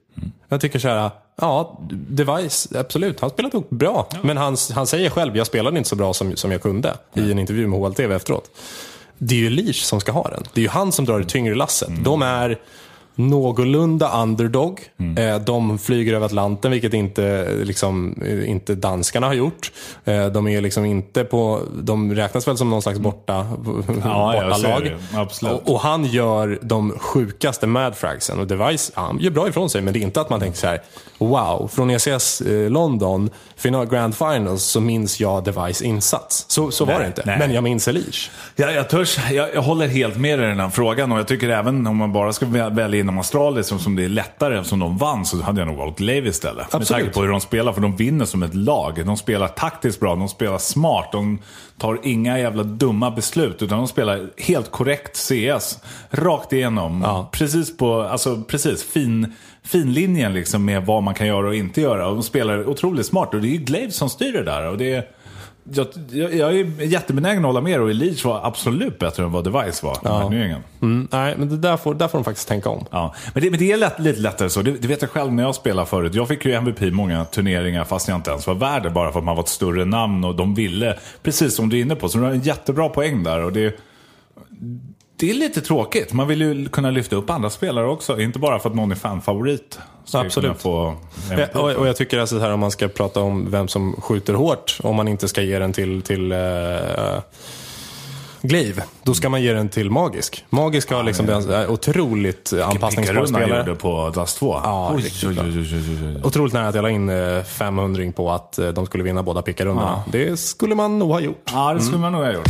Jag 0.49 0.61
tycker 0.61 0.79
så 0.79 0.89
här, 0.89 1.11
ja, 1.37 1.81
Device, 1.91 2.69
absolut, 2.75 3.21
han 3.21 3.31
spelade 3.31 3.63
bra. 3.69 4.09
Men 4.23 4.37
han, 4.37 4.57
han 4.75 4.87
säger 4.87 5.11
själv, 5.11 5.37
jag 5.37 5.47
spelade 5.47 5.79
inte 5.79 5.89
så 5.89 5.97
bra 5.97 6.15
som, 6.15 6.37
som 6.37 6.53
jag 6.53 6.63
kunde 6.63 6.95
i 7.15 7.31
en 7.31 7.39
intervju 7.39 7.67
med 7.67 7.81
HLTV 7.81 8.15
efteråt. 8.15 8.51
Det 9.19 9.35
är 9.35 9.39
ju 9.39 9.51
Leach 9.51 9.83
som 9.83 10.01
ska 10.01 10.13
ha 10.13 10.29
den. 10.29 10.43
Det 10.53 10.61
är 10.61 10.63
ju 10.63 10.69
han 10.69 10.93
som 10.93 11.05
drar 11.05 11.19
det 11.19 11.25
tyngre 11.25 11.55
lasset. 11.55 12.05
De 12.05 12.23
är 12.23 12.59
någorlunda 13.15 14.23
underdog. 14.23 14.81
Eh, 15.19 15.37
De 15.41 15.79
flyger 15.79 16.15
över 16.15 16.27
Atlanten, 16.27 16.71
vilket 16.71 16.95
inte, 16.95 17.49
liksom, 17.65 18.15
eh, 18.27 18.51
inte 18.51 18.75
danskarna 18.75 19.27
har 19.27 19.35
gjort. 19.35 19.73
Eh, 20.05 20.27
De 20.27 20.49
är 20.49 20.61
liksom 20.61 20.85
inte 20.85 21.25
på, 21.25 21.61
de 21.83 22.15
räknas 22.15 22.49
väl 22.49 22.57
som 22.57 22.71
någon 22.71 22.83
slags 22.83 22.99
borta, 22.99 23.33
Ja, 24.05 24.33
bortalag. 24.35 24.97
Absolut. 25.15 25.55
Och, 25.55 25.73
och 25.75 25.81
han 25.81 26.05
gör 26.05 26.59
de 26.63 26.91
sjukaste 26.99 27.67
madfragsen. 27.67 28.39
Och 28.39 28.47
Device, 28.47 28.93
ja, 28.95 29.03
han 29.03 29.19
gör 29.21 29.31
bra 29.31 29.49
ifrån 29.49 29.71
sig, 29.71 29.83
men 29.83 29.93
det 29.93 29.99
är 29.99 30.03
inte 30.03 30.21
att 30.21 30.31
man 30.31 30.41
tänker 30.41 30.59
så 30.59 30.67
här: 30.67 30.81
wow, 31.19 31.71
från 31.73 31.91
ECS 31.91 32.41
eh, 32.41 32.71
London, 32.71 33.31
final, 33.57 33.87
Grand 33.87 34.15
Finals, 34.17 34.63
så 34.63 34.81
minns 34.81 35.21
jag 35.21 35.45
Device 35.45 35.83
insats. 35.83 36.45
Så, 36.49 36.71
så 36.71 36.85
var 36.85 36.93
Nej, 36.93 37.03
det 37.03 37.07
inte. 37.07 37.23
nej. 37.27 37.39
Men 37.39 37.53
jag 37.53 37.65
minns 37.65 37.89
Elish. 37.89 38.31
Jag, 38.57 38.75
jag, 38.75 38.89
törs, 38.91 39.19
jag, 39.33 39.49
jag 39.55 39.63
håller 39.63 39.89
helt 39.89 40.17
med 40.17 40.39
i 40.39 40.43
den 40.43 40.61
här 40.61 40.69
frågan 40.71 41.13
och 41.13 41.19
jag 41.19 41.29
tycker 41.29 41.49
även 41.49 41.87
om 41.87 41.97
man 41.97 42.13
bara 42.13 42.33
ska 42.33 42.47
vä- 42.47 42.75
välja 42.75 42.99
inom 43.11 43.19
Australien 43.19 43.65
som, 43.65 43.79
som 43.79 43.97
det 43.97 44.05
är 44.05 44.09
lättare 44.09 44.59
eftersom 44.59 44.79
de 44.79 44.99
vann 44.99 45.27
så 45.27 45.43
hade 45.43 45.61
jag 45.61 45.69
nog 45.69 45.77
valt 45.77 46.01
Levi 46.01 46.29
istället. 46.29 46.57
Med 46.57 46.67
Absolut. 46.81 46.89
tanke 46.89 47.15
på 47.15 47.21
hur 47.21 47.29
de 47.29 47.41
spelar, 47.41 47.73
för 47.73 47.81
de 47.81 47.97
vinner 47.97 48.25
som 48.25 48.43
ett 48.43 48.55
lag. 48.55 49.07
De 49.07 49.17
spelar 49.17 49.49
taktiskt 49.49 50.01
bra, 50.01 50.17
de 50.17 50.29
spelar 50.29 50.59
smart, 50.59 51.09
de 51.13 51.39
tar 51.79 52.01
inga 52.03 52.39
jävla 52.39 52.63
dumma 52.63 53.11
beslut 53.11 53.63
utan 53.63 53.79
de 53.79 53.89
spelar 53.89 54.31
helt 54.37 54.71
korrekt 54.71 55.17
CS. 55.17 55.79
Rakt 56.11 56.53
igenom. 56.53 57.03
Ja. 57.03 57.29
Precis 57.33 57.77
på, 57.77 58.03
alltså 58.03 58.43
precis, 58.43 58.85
fin, 58.85 59.35
finlinjen 59.63 60.33
liksom 60.33 60.65
med 60.65 60.87
vad 60.87 61.03
man 61.03 61.15
kan 61.15 61.27
göra 61.27 61.49
och 61.49 61.55
inte 61.55 61.81
göra. 61.81 62.09
Och 62.09 62.15
de 62.15 62.23
spelar 62.23 62.69
otroligt 62.69 63.07
smart 63.07 63.35
och 63.35 63.41
det 63.41 63.49
är 63.49 63.53
ju 63.53 63.59
Glaive 63.59 63.93
som 63.93 64.11
styr 64.11 64.33
det 64.33 64.45
där. 64.45 64.67
Och 64.67 64.79
det 64.79 64.95
är, 64.95 65.05
jag, 65.73 66.35
jag, 66.35 66.59
är 66.59 66.85
jättebenägen 66.85 67.45
att 67.45 67.49
hålla 67.49 67.61
med 67.61 67.81
och 67.81 67.91
Elite 67.91 68.29
var 68.29 68.47
absolut 68.47 68.99
bättre 68.99 69.23
än 69.23 69.33
vad 69.33 69.45
Device 69.45 69.83
var. 69.83 69.99
Ja. 70.05 70.27
Mm, 70.83 71.09
nej, 71.13 71.35
men 71.39 71.49
det 71.49 71.57
där 71.57 71.77
får, 71.77 71.95
där 71.95 72.09
får 72.09 72.19
de 72.19 72.25
faktiskt 72.25 72.49
tänka 72.49 72.69
om. 72.69 72.85
Ja. 72.91 73.15
Men, 73.35 73.43
det, 73.43 73.51
men 73.51 73.59
det 73.59 73.73
är 73.73 73.77
lätt, 73.77 73.99
lite 73.99 74.21
lättare 74.21 74.51
så. 74.51 74.63
Det, 74.63 74.71
det 74.71 74.89
vet 74.89 75.03
jag 75.03 75.11
själv 75.11 75.33
när 75.33 75.43
jag 75.43 75.55
spelade 75.55 75.87
förut. 75.87 76.15
Jag 76.15 76.29
fick 76.29 76.45
ju 76.45 76.53
MVP 76.53 76.81
många 76.81 77.25
turneringar 77.25 77.85
fast 77.85 78.09
jag 78.09 78.17
inte 78.17 78.31
ens 78.31 78.47
var 78.47 78.55
värd 78.55 78.83
det. 78.83 78.91
Bara 78.91 79.13
för 79.13 79.19
att 79.19 79.25
man 79.25 79.37
var 79.37 79.43
ett 79.43 79.49
större 79.49 79.85
namn 79.85 80.25
och 80.25 80.35
de 80.35 80.55
ville, 80.55 80.99
precis 81.23 81.55
som 81.55 81.69
du 81.69 81.79
är 81.79 81.81
inne 81.81 81.97
på. 81.97 82.09
Så 82.09 82.19
du 82.19 82.25
har 82.25 82.31
en 82.31 82.41
jättebra 82.41 82.89
poäng 82.89 83.23
där. 83.23 83.45
Och 83.45 83.53
det, 83.53 83.81
det 85.21 85.31
är 85.31 85.35
lite 85.35 85.61
tråkigt. 85.61 86.13
Man 86.13 86.29
vill 86.29 86.41
ju 86.41 86.69
kunna 86.69 86.91
lyfta 86.91 87.17
upp 87.17 87.31
andra 87.31 87.51
spelare 87.51 87.87
också. 87.87 88.21
Inte 88.21 88.39
bara 88.39 88.59
för 88.59 88.69
att 88.69 88.75
någon 88.77 88.93
är 88.93 88.97
fanfavorit. 88.97 89.79
Absolut. 90.13 90.63
Få. 90.63 90.97
Ja, 91.31 91.61
och, 91.61 91.71
och 91.71 91.89
jag 91.89 91.97
tycker 91.97 92.19
alltså 92.19 92.39
här 92.39 92.51
om 92.51 92.61
man 92.61 92.71
ska 92.71 92.89
prata 92.89 93.21
om 93.21 93.51
vem 93.51 93.69
som 93.69 93.93
skjuter 94.01 94.35
hårt, 94.35 94.79
om 94.83 94.97
man 94.97 95.09
inte 95.09 95.29
ska 95.29 95.43
ge 95.43 95.59
den 95.59 95.73
till, 95.73 96.03
till 96.03 96.33
uh, 96.33 97.21
Glaive, 98.43 98.83
då 99.03 99.15
ska 99.15 99.29
man 99.29 99.43
ge 99.43 99.53
den 99.53 99.69
till 99.69 99.91
Magisk. 99.91 100.45
Magisk 100.51 100.91
har 100.91 101.03
liksom 101.03 101.27
den, 101.27 101.51
är 101.51 101.71
otroligt 101.71 102.53
anpassningsbar 102.53 103.27
spelare. 103.27 103.59
gjorde 103.59 103.75
på 103.75 104.11
Dust 104.11 104.39
2. 104.39 104.61
Ja, 104.65 104.93
Oj, 104.95 105.13
oj, 105.27 105.41
oj. 105.41 106.21
Otroligt 106.25 106.55
nära 106.55 106.69
att 106.69 106.75
jag 106.75 106.83
la 106.83 106.91
in 106.91 107.09
eh, 107.09 107.43
500 107.43 108.13
på 108.17 108.31
att 108.31 108.59
eh, 108.59 108.69
de 108.69 108.87
skulle 108.87 109.05
vinna 109.05 109.23
båda 109.23 109.43
pickarundorna. 109.43 110.03
Det 110.13 110.41
skulle 110.41 110.75
man 110.75 110.99
nog 110.99 111.11
ha 111.11 111.21
gjort. 111.21 111.51
Ja, 111.53 111.75
det 111.75 111.81
skulle 111.81 111.99
man 111.99 112.13
nog 112.13 112.23
ha 112.23 112.33
gjort. 112.33 112.49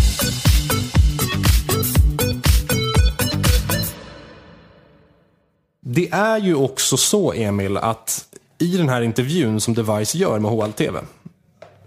Det 5.92 6.08
är 6.12 6.38
ju 6.38 6.54
också 6.54 6.96
så, 6.96 7.32
Emil, 7.32 7.76
att 7.76 8.24
i 8.58 8.76
den 8.76 8.88
här 8.88 9.02
intervjun 9.02 9.60
som 9.60 9.74
Device 9.74 10.14
gör 10.14 10.38
med 10.38 10.50
HLTV 10.50 10.98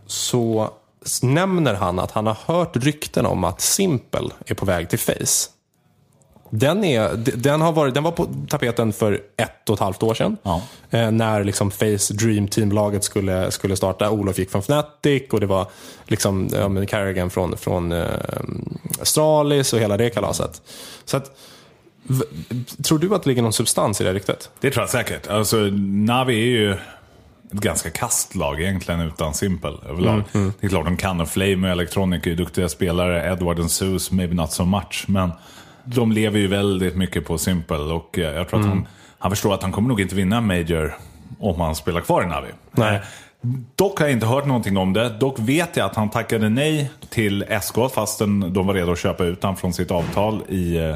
så 0.05 0.69
nämner 1.21 1.73
han 1.73 1.99
att 1.99 2.11
han 2.11 2.27
har 2.27 2.37
hört 2.45 2.77
rykten 2.77 3.25
om 3.25 3.43
att 3.43 3.61
Simple 3.61 4.29
är 4.45 4.55
på 4.55 4.65
väg 4.65 4.89
till 4.89 4.99
Face. 4.99 5.49
Den, 6.49 6.83
är, 6.83 7.15
den, 7.15 7.61
har 7.61 7.71
varit, 7.71 7.93
den 7.93 8.03
var 8.03 8.11
på 8.11 8.27
tapeten 8.49 8.93
för 8.93 9.21
ett 9.37 9.69
och 9.69 9.73
ett 9.73 9.79
halvt 9.79 10.03
år 10.03 10.13
sedan. 10.13 10.37
Ja. 10.43 10.61
Eh, 10.89 11.11
när 11.11 11.43
liksom 11.43 11.71
Face 11.71 12.13
Dream 12.13 12.47
Team-laget 12.47 13.03
skulle, 13.03 13.51
skulle 13.51 13.75
starta. 13.75 14.09
Olof 14.09 14.39
gick 14.39 14.51
från 14.51 14.61
Fnatic 14.61 15.23
och 15.31 15.39
det 15.39 15.45
var 15.45 15.67
liksom, 16.07 16.49
ja, 16.53 16.85
Carrigan 16.85 17.29
från, 17.29 17.57
från 17.57 17.91
eh, 17.91 18.07
Astralis 19.01 19.73
och 19.73 19.79
hela 19.79 19.97
det 19.97 20.09
kalaset. 20.09 20.61
Så 21.05 21.17
att, 21.17 21.31
tror 22.83 22.99
du 22.99 23.15
att 23.15 23.23
det 23.23 23.29
ligger 23.29 23.41
någon 23.41 23.53
substans 23.53 24.01
i 24.01 24.03
det 24.03 24.13
ryktet? 24.13 24.49
Det 24.59 24.71
tror 24.71 24.81
jag 24.81 24.89
säkert. 24.89 25.27
Alltså, 25.27 25.57
Navi 25.81 26.33
är 26.33 26.59
ju 26.59 26.71
ett 26.71 26.79
ganska 27.51 27.89
kastlag 27.89 28.61
egentligen 28.61 28.99
utan 28.99 29.33
Simple 29.33 29.73
överlag. 29.89 30.23
Det 30.31 30.65
är 30.65 30.69
klart 30.69 30.85
de 30.85 30.97
kan 30.97 31.21
och 31.21 31.29
Flame 31.29 31.67
och 31.67 31.71
Electronic 31.71 32.25
är 32.25 32.29
ju 32.29 32.35
duktiga 32.35 32.69
spelare. 32.69 33.31
Edward 33.31 33.59
och 33.59 33.71
Zeus, 33.71 34.11
maybe 34.11 34.35
not 34.35 34.51
so 34.51 34.65
much. 34.65 35.05
Men 35.07 35.31
de 35.83 36.11
lever 36.11 36.39
ju 36.39 36.47
väldigt 36.47 36.95
mycket 36.95 37.25
på 37.25 37.37
Simple 37.37 37.77
och 37.77 38.19
eh, 38.19 38.35
jag 38.35 38.49
tror 38.49 38.59
att 38.59 38.65
han, 38.65 38.87
han 39.19 39.31
förstår 39.31 39.53
att 39.53 39.63
han 39.63 39.71
kommer 39.71 39.89
nog 39.89 40.01
inte 40.01 40.15
vinna 40.15 40.41
Major 40.41 40.97
om 41.39 41.61
han 41.61 41.75
spelar 41.75 42.01
kvar 42.01 42.23
i 42.23 42.25
Navi. 42.25 42.47
Nej. 42.71 42.95
Eh, 42.95 43.01
Dock 43.75 43.99
har 43.99 44.05
jag 44.05 44.13
inte 44.13 44.25
hört 44.25 44.45
någonting 44.45 44.77
om 44.77 44.93
det. 44.93 45.09
Dock 45.09 45.39
vet 45.39 45.77
jag 45.77 45.85
att 45.85 45.95
han 45.95 46.09
tackade 46.09 46.49
nej 46.49 46.91
till 47.09 47.45
SK 47.61 47.75
fastän 47.93 48.53
de 48.53 48.67
var 48.67 48.73
redo 48.73 48.91
att 48.91 48.99
köpa 48.99 49.23
ut 49.23 49.43
honom 49.43 49.57
från 49.57 49.73
sitt 49.73 49.91
avtal 49.91 50.41
i, 50.49 50.95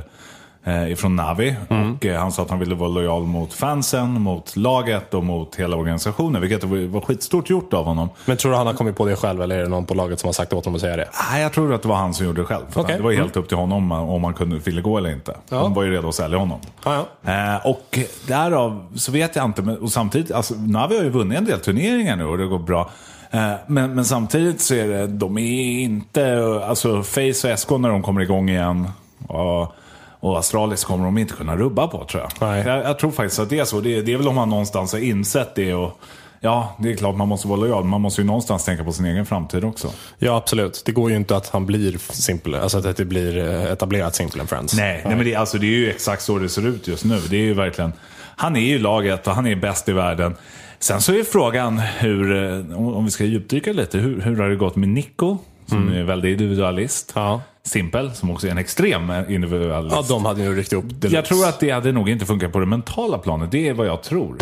eh, 0.67 0.91
ifrån 0.91 1.15
Navi. 1.15 1.55
Och 1.67 2.05
eh, 2.05 2.19
han 2.19 2.31
sa 2.31 2.41
att 2.41 2.49
han 2.49 2.59
ville 2.59 2.75
vara 2.75 2.89
lojal 2.89 3.23
mot 3.23 3.53
fansen, 3.53 4.21
mot 4.21 4.55
laget 4.55 5.13
och 5.13 5.23
mot 5.23 5.55
hela 5.55 5.75
organisationen. 5.75 6.41
Vilket 6.41 6.63
var 6.63 6.87
var 6.87 7.01
skitstort 7.01 7.49
gjort 7.49 7.73
av 7.73 7.85
honom. 7.85 8.09
Men 8.25 8.37
tror 8.37 8.51
du 8.51 8.57
han 8.57 8.67
har 8.67 8.73
kommit 8.73 8.95
på 8.95 9.05
det 9.05 9.15
själv 9.15 9.41
eller 9.41 9.57
är 9.57 9.63
det 9.63 9.69
någon 9.69 9.85
på 9.85 9.93
laget 9.93 10.19
som 10.19 10.27
har 10.27 10.33
sagt 10.33 10.53
åt 10.53 10.65
honom 10.65 10.75
att 10.75 10.81
säga 10.81 10.95
det? 10.95 11.09
Nej, 11.31 11.41
jag 11.41 11.53
tror 11.53 11.73
att 11.73 11.81
det 11.81 11.87
var 11.87 11.95
han 11.95 12.13
som 12.13 12.25
gjorde 12.25 12.41
det 12.41 12.45
själv. 12.45 12.63
Okej. 12.73 12.97
Det 12.97 13.03
var 13.03 13.11
helt 13.11 13.37
upp 13.37 13.47
till 13.47 13.57
honom 13.57 13.91
om 13.91 14.23
han 14.23 14.33
kunde, 14.33 14.57
ville 14.57 14.81
gå 14.81 14.97
eller 14.97 15.11
inte. 15.11 15.35
Ja. 15.49 15.57
De 15.57 15.73
var 15.73 15.83
ju 15.83 15.91
redo 15.91 16.07
att 16.07 16.15
sälja 16.15 16.37
honom. 16.37 16.59
Ja, 16.85 17.05
ja. 17.21 17.31
Eh, 17.31 17.65
och 17.65 17.99
därav 18.27 18.87
så 18.95 19.11
vet 19.11 19.35
jag 19.35 19.45
inte, 19.45 19.61
men, 19.61 19.77
och 19.77 19.91
samtidigt, 19.91 20.31
alltså, 20.31 20.53
Navi 20.55 20.97
har 20.97 21.03
ju 21.03 21.09
vunnit 21.09 21.37
en 21.37 21.45
del 21.45 21.59
turneringar 21.59 22.15
nu 22.15 22.25
och 22.25 22.37
det 22.37 22.45
går 22.45 22.59
bra. 22.59 22.89
Eh, 23.31 23.51
men, 23.67 23.95
men 23.95 24.05
samtidigt 24.05 24.61
så 24.61 24.75
är 24.75 24.87
det, 24.87 25.07
de 25.07 25.37
är 25.37 25.79
inte, 25.79 26.61
alltså 26.67 27.03
Face 27.03 27.51
och 27.53 27.59
SK 27.59 27.69
när 27.69 27.89
de 27.89 28.03
kommer 28.03 28.21
igång 28.21 28.49
igen. 28.49 28.89
Och, 29.27 29.73
och 30.19 30.39
Astralis 30.39 30.83
kommer 30.83 31.05
de 31.05 31.17
inte 31.17 31.33
kunna 31.33 31.57
rubba 31.57 31.87
på 31.87 32.05
tror 32.05 32.23
jag. 32.23 32.49
Nej. 32.49 32.63
Jag, 32.67 32.85
jag 32.85 32.99
tror 32.99 33.11
faktiskt 33.11 33.39
att 33.39 33.49
det 33.49 33.59
är 33.59 33.65
så. 33.65 33.81
Det, 33.81 34.01
det 34.01 34.13
är 34.13 34.17
väl 34.17 34.27
om 34.27 34.35
man 34.35 34.49
någonstans 34.49 34.91
har 34.93 34.99
insett 34.99 35.55
det. 35.55 35.73
Och, 35.73 35.99
ja, 36.39 36.75
det 36.79 36.91
är 36.91 36.95
klart 36.95 37.15
man 37.15 37.27
måste 37.27 37.47
vara 37.47 37.59
lojal. 37.59 37.83
Man 37.83 38.01
måste 38.01 38.21
ju 38.21 38.27
någonstans 38.27 38.65
tänka 38.65 38.83
på 38.83 38.91
sin 38.91 39.05
egen 39.05 39.25
framtid 39.25 39.63
också. 39.63 39.91
ja, 40.19 40.37
absolut. 40.37 40.83
Det 40.85 40.91
går 40.91 41.09
ju 41.09 41.15
inte 41.15 41.35
att 41.35 41.49
han 41.49 41.65
blir 41.65 41.97
simple, 42.13 42.61
alltså 42.61 42.77
att 42.77 42.97
det 42.97 43.05
blir 43.05 43.37
eh, 43.37 43.71
etablerat 43.71 44.15
Simple 44.15 44.41
and 44.41 44.49
Friends. 44.49 44.77
Nej, 44.77 45.01
nej 45.05 45.15
men 45.15 45.25
det, 45.25 45.35
alltså, 45.35 45.57
det 45.57 45.65
är 45.65 45.77
ju 45.77 45.89
exakt 45.89 46.21
så 46.21 46.39
det 46.39 46.49
ser 46.49 46.67
ut 46.67 46.87
just 46.87 47.05
nu. 47.05 47.19
Det 47.29 47.37
är 47.37 47.41
ju 47.41 47.53
verkligen, 47.53 47.93
han 48.35 48.55
är 48.55 48.61
ju 48.61 48.79
laget 48.79 49.27
och 49.27 49.33
han 49.33 49.47
är 49.47 49.55
bäst 49.55 49.89
i 49.89 49.93
världen. 49.93 50.35
Sen 50.79 51.01
så 51.01 51.13
är 51.13 51.23
frågan 51.23 51.79
hur, 51.79 52.43
eh, 52.43 52.77
om 52.77 52.95
om 52.95 53.05
vi 53.05 53.11
ska 53.11 53.23
djupdyka 53.23 53.73
lite, 53.73 53.97
hur, 53.97 54.21
hur 54.21 54.35
har 54.35 54.49
det 54.49 54.55
gått 54.55 54.75
med 54.75 54.89
Nico? 54.89 55.37
Som 55.69 55.93
är 55.93 56.03
väldigt 56.03 56.31
individualist. 56.31 57.11
Ja. 57.15 57.41
Simpel, 57.63 58.11
som 58.15 58.31
också 58.31 58.47
är 58.47 58.51
en 58.51 58.57
extrem 58.57 59.11
individualist. 59.29 59.95
ja, 59.95 60.05
de 60.09 60.25
hade 60.25 60.43
ju 60.43 60.55
ryckt 60.55 60.73
upp 60.73 60.85
deluxe. 60.89 61.15
Jag 61.15 61.25
tror 61.25 61.45
att 61.47 61.59
det 61.59 61.69
hade 61.71 61.91
nog 61.91 62.09
inte 62.09 62.25
funkat 62.25 62.51
på 62.51 62.59
det 62.59 62.65
mentala 62.65 63.17
planet. 63.17 63.51
Det 63.51 63.67
är 63.67 63.73
vad 63.73 63.87
jag 63.87 64.03
tror. 64.03 64.37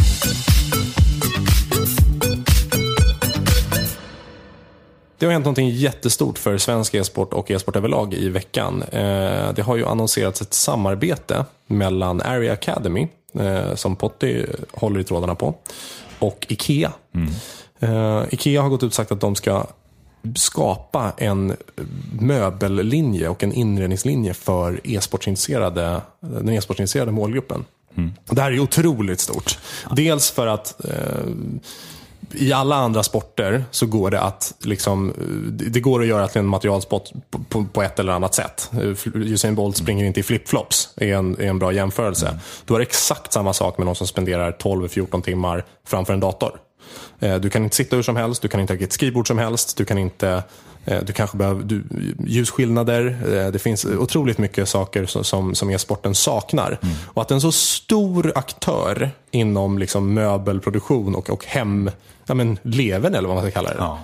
Det 5.17 5.25
har 5.25 5.33
hänt 5.33 5.45
någonting 5.45 5.69
jättestort 5.69 6.37
för 6.37 6.57
svensk 6.57 6.93
e-sport 6.93 7.33
och 7.33 7.51
e-sport 7.51 7.75
överlag 7.75 8.13
i 8.13 8.29
veckan. 8.29 8.83
Eh, 8.91 9.53
Det 9.55 9.61
har 9.65 9.75
ju 9.75 9.85
annonserats 9.85 10.41
ett 10.41 10.53
samarbete 10.53 11.45
mellan 11.67 12.21
Area 12.21 12.53
Academy, 12.53 13.07
eh, 13.39 13.75
som 13.75 13.95
Potty 13.95 14.45
håller 14.73 14.99
i 14.99 15.03
trådarna 15.03 15.35
på, 15.35 15.55
och 16.19 16.45
Ikea. 16.49 16.91
Eh, 17.79 18.21
Ikea 18.31 18.61
har 18.61 18.69
gått 18.69 18.83
ut 18.83 18.87
och 18.87 18.93
sagt 18.93 19.11
att 19.11 19.21
de 19.21 19.35
ska 19.35 19.65
skapa 20.35 21.13
en 21.17 21.55
möbellinje 22.19 23.29
och 23.29 23.43
en 23.43 23.53
inredningslinje 23.53 24.33
för 24.33 24.81
e-sportintresserade, 24.83 26.01
den 26.19 26.49
e-sportintresserade 26.49 27.11
målgruppen. 27.11 27.65
Det 28.29 28.41
här 28.41 28.51
är 28.51 28.59
otroligt 28.59 29.19
stort. 29.19 29.59
Dels 29.95 30.31
för 30.31 30.47
att 30.47 30.85
eh, 30.85 31.25
i 32.31 32.53
alla 32.53 32.75
andra 32.75 33.03
sporter 33.03 33.65
så 33.71 33.85
går 33.85 34.11
det 34.11 34.21
att 34.21 34.53
liksom, 34.59 35.13
det 35.51 35.69
det 35.69 35.79
går 35.79 36.01
att 36.01 36.07
göra 36.07 36.27
till 36.27 36.39
en 36.39 36.45
materialsport 36.45 37.11
på, 37.49 37.65
på, 37.65 37.83
ett 37.83 37.99
eller 37.99 38.13
annat 38.13 38.33
sätt. 38.33 38.71
Usain 39.13 39.55
Bolt 39.55 39.77
springer 39.77 40.05
inte 40.05 40.19
i 40.19 40.23
flipflops, 40.23 40.89
är 40.95 41.13
en, 41.13 41.39
är 41.39 41.45
en 41.45 41.59
bra 41.59 41.71
jämförelse. 41.71 42.27
Mm. 42.27 42.39
Du 42.65 42.73
har 42.73 42.81
exakt 42.81 43.33
samma 43.33 43.53
sak 43.53 43.77
med 43.77 43.85
någon 43.85 43.95
som 43.95 44.07
spenderar 44.07 44.51
12-14 44.51 45.21
timmar 45.21 45.65
framför 45.87 46.13
en 46.13 46.19
dator. 46.19 46.59
Eh, 47.19 47.35
Du 47.35 47.49
kan 47.49 47.63
inte 47.63 47.75
sitta 47.75 47.95
hur 47.95 48.03
som 48.03 48.15
helst, 48.15 48.41
du 48.41 48.47
kan 48.47 48.59
inte 48.59 48.73
ha 48.73 48.79
ett 48.79 48.93
skrivbord 48.93 49.27
som 49.27 49.37
helst, 49.37 49.77
du 49.77 49.85
kan 49.85 49.97
inte 49.97 50.43
eh, 50.85 50.99
du 51.03 51.13
kanske 51.13 51.37
behöver 51.37 51.63
du, 51.63 51.83
ljusskillnader. 52.27 53.17
eh, 53.45 53.51
Det 53.51 53.59
finns 53.59 53.85
otroligt 53.85 54.37
mycket 54.37 54.69
saker 54.69 55.05
som, 55.05 55.55
som, 55.55 55.69
e-sporten 55.69 56.15
saknar. 56.15 56.77
Och 57.07 57.21
att 57.21 57.31
en 57.31 57.41
så 57.41 57.51
stor 57.51 58.31
aktör 58.35 59.11
inom 59.31 59.77
liksom 59.79 60.13
möbelproduktion 60.13 61.15
och, 61.15 61.29
och 61.29 61.45
hem, 61.45 61.89
ja 62.25 62.33
men 62.33 62.57
leven 62.61 63.15
eller 63.15 63.27
vad 63.27 63.35
man 63.37 63.43
ska 63.45 63.51
kalla 63.51 63.69
det, 63.69 63.75
Ja. 63.79 63.99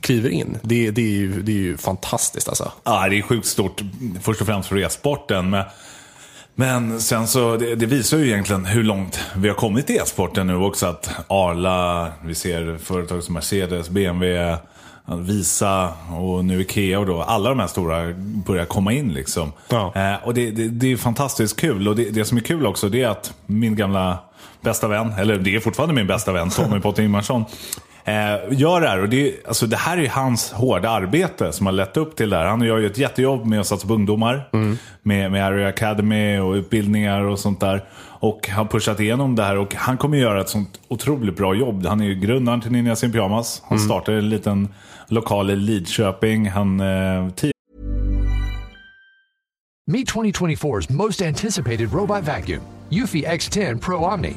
kliver 0.00 0.30
in. 0.30 0.58
Det, 0.62 0.90
det, 0.90 1.02
är 1.02 1.10
ju, 1.16 1.42
det 1.42 1.52
är 1.52 1.56
ju 1.56 1.76
fantastiskt 1.76 2.48
alltså. 2.48 2.72
Ja, 2.84 3.08
det 3.08 3.18
är 3.18 3.22
sjukt 3.22 3.46
stort. 3.46 3.82
Först 4.22 4.40
och 4.40 4.46
främst 4.46 4.68
för 4.68 4.78
e-sporten. 4.78 5.50
Men, 5.50 5.64
men 6.54 7.00
sen 7.00 7.26
så, 7.26 7.56
det, 7.56 7.74
det 7.74 7.86
visar 7.86 8.18
ju 8.18 8.26
egentligen 8.26 8.64
hur 8.64 8.82
långt 8.82 9.20
vi 9.36 9.48
har 9.48 9.56
kommit 9.56 9.90
i 9.90 9.96
e-sporten 9.96 10.46
nu 10.46 10.56
också. 10.56 10.86
Att 10.86 11.10
Arla, 11.28 12.08
vi 12.24 12.34
ser 12.34 12.78
företag 12.78 13.22
som 13.22 13.34
Mercedes, 13.34 13.88
BMW, 13.88 14.56
Visa 15.06 15.92
och 16.18 16.44
nu 16.44 16.60
Ikea 16.60 16.98
och 16.98 17.06
då. 17.06 17.22
Alla 17.22 17.48
de 17.48 17.58
här 17.58 17.66
stora 17.66 18.12
börjar 18.46 18.64
komma 18.64 18.92
in 18.92 19.12
liksom. 19.12 19.52
Ja. 19.68 19.92
Eh, 19.94 20.26
och 20.26 20.34
det, 20.34 20.50
det, 20.50 20.68
det 20.68 20.92
är 20.92 20.96
fantastiskt 20.96 21.60
kul. 21.60 21.88
Och 21.88 21.96
det, 21.96 22.10
det 22.10 22.24
som 22.24 22.38
är 22.38 22.42
kul 22.42 22.66
också 22.66 22.88
det 22.88 23.02
är 23.02 23.08
att 23.08 23.34
min 23.46 23.76
gamla 23.76 24.18
bästa 24.60 24.88
vän, 24.88 25.12
eller 25.18 25.38
det 25.38 25.56
är 25.56 25.60
fortfarande 25.60 25.94
min 25.94 26.06
bästa 26.06 26.32
vän, 26.32 26.50
Tommy 26.50 26.80
Potter 26.80 27.02
Ingmarsson. 27.02 27.44
Eh, 28.06 28.14
gör 28.50 28.80
det 28.80 28.88
här. 28.88 29.02
Och 29.02 29.08
det, 29.08 29.28
är- 29.28 29.34
alltså, 29.48 29.66
det 29.66 29.76
här 29.76 29.96
är 29.96 30.02
ju 30.02 30.08
hans 30.08 30.52
hårda 30.52 30.90
arbete 30.90 31.52
som 31.52 31.66
har 31.66 31.72
lett 31.72 31.96
upp 31.96 32.16
till 32.16 32.30
det 32.30 32.36
här. 32.36 32.44
Han 32.46 32.60
gör 32.60 32.78
ju 32.78 32.86
ett 32.86 32.98
jättejobb 32.98 33.46
med 33.46 33.60
att 33.60 33.66
satsa 33.66 33.86
på 33.88 33.94
ungdomar. 33.94 34.48
Med, 35.02 35.32
med 35.32 35.44
Area 35.46 35.68
Academy 35.68 36.38
och 36.38 36.52
utbildningar 36.52 37.20
och 37.20 37.38
sånt 37.38 37.60
där. 37.60 37.84
Och 38.20 38.48
har 38.48 38.64
pushat 38.64 39.00
igenom 39.00 39.34
det 39.36 39.42
här 39.44 39.56
och 39.58 39.74
han 39.74 39.96
kommer 39.96 40.18
göra 40.18 40.40
ett 40.40 40.48
sånt 40.48 40.80
otroligt 40.88 41.36
bra 41.36 41.54
jobb. 41.54 41.86
Han 41.86 42.00
är 42.00 42.04
ju 42.04 42.14
grundaren 42.14 42.60
till 42.60 42.72
Ninjas 42.72 43.04
in 43.04 43.12
Pyjamas. 43.12 43.62
Han 43.68 43.78
startade 43.78 44.18
en 44.18 44.28
liten 44.28 44.68
lokal 45.08 45.50
i 45.50 45.56
Lidköping. 45.56 46.48
Han, 46.50 46.80
eh, 46.80 47.28
Meet 49.86 50.08
2024's 50.08 50.92
most 50.92 51.22
anticipated 51.22 51.92
robot 51.92 52.24
vacuum, 52.26 52.60
Eufy 52.90 53.24
X10 53.24 53.78
Pro 53.80 53.96
Omni. 54.04 54.36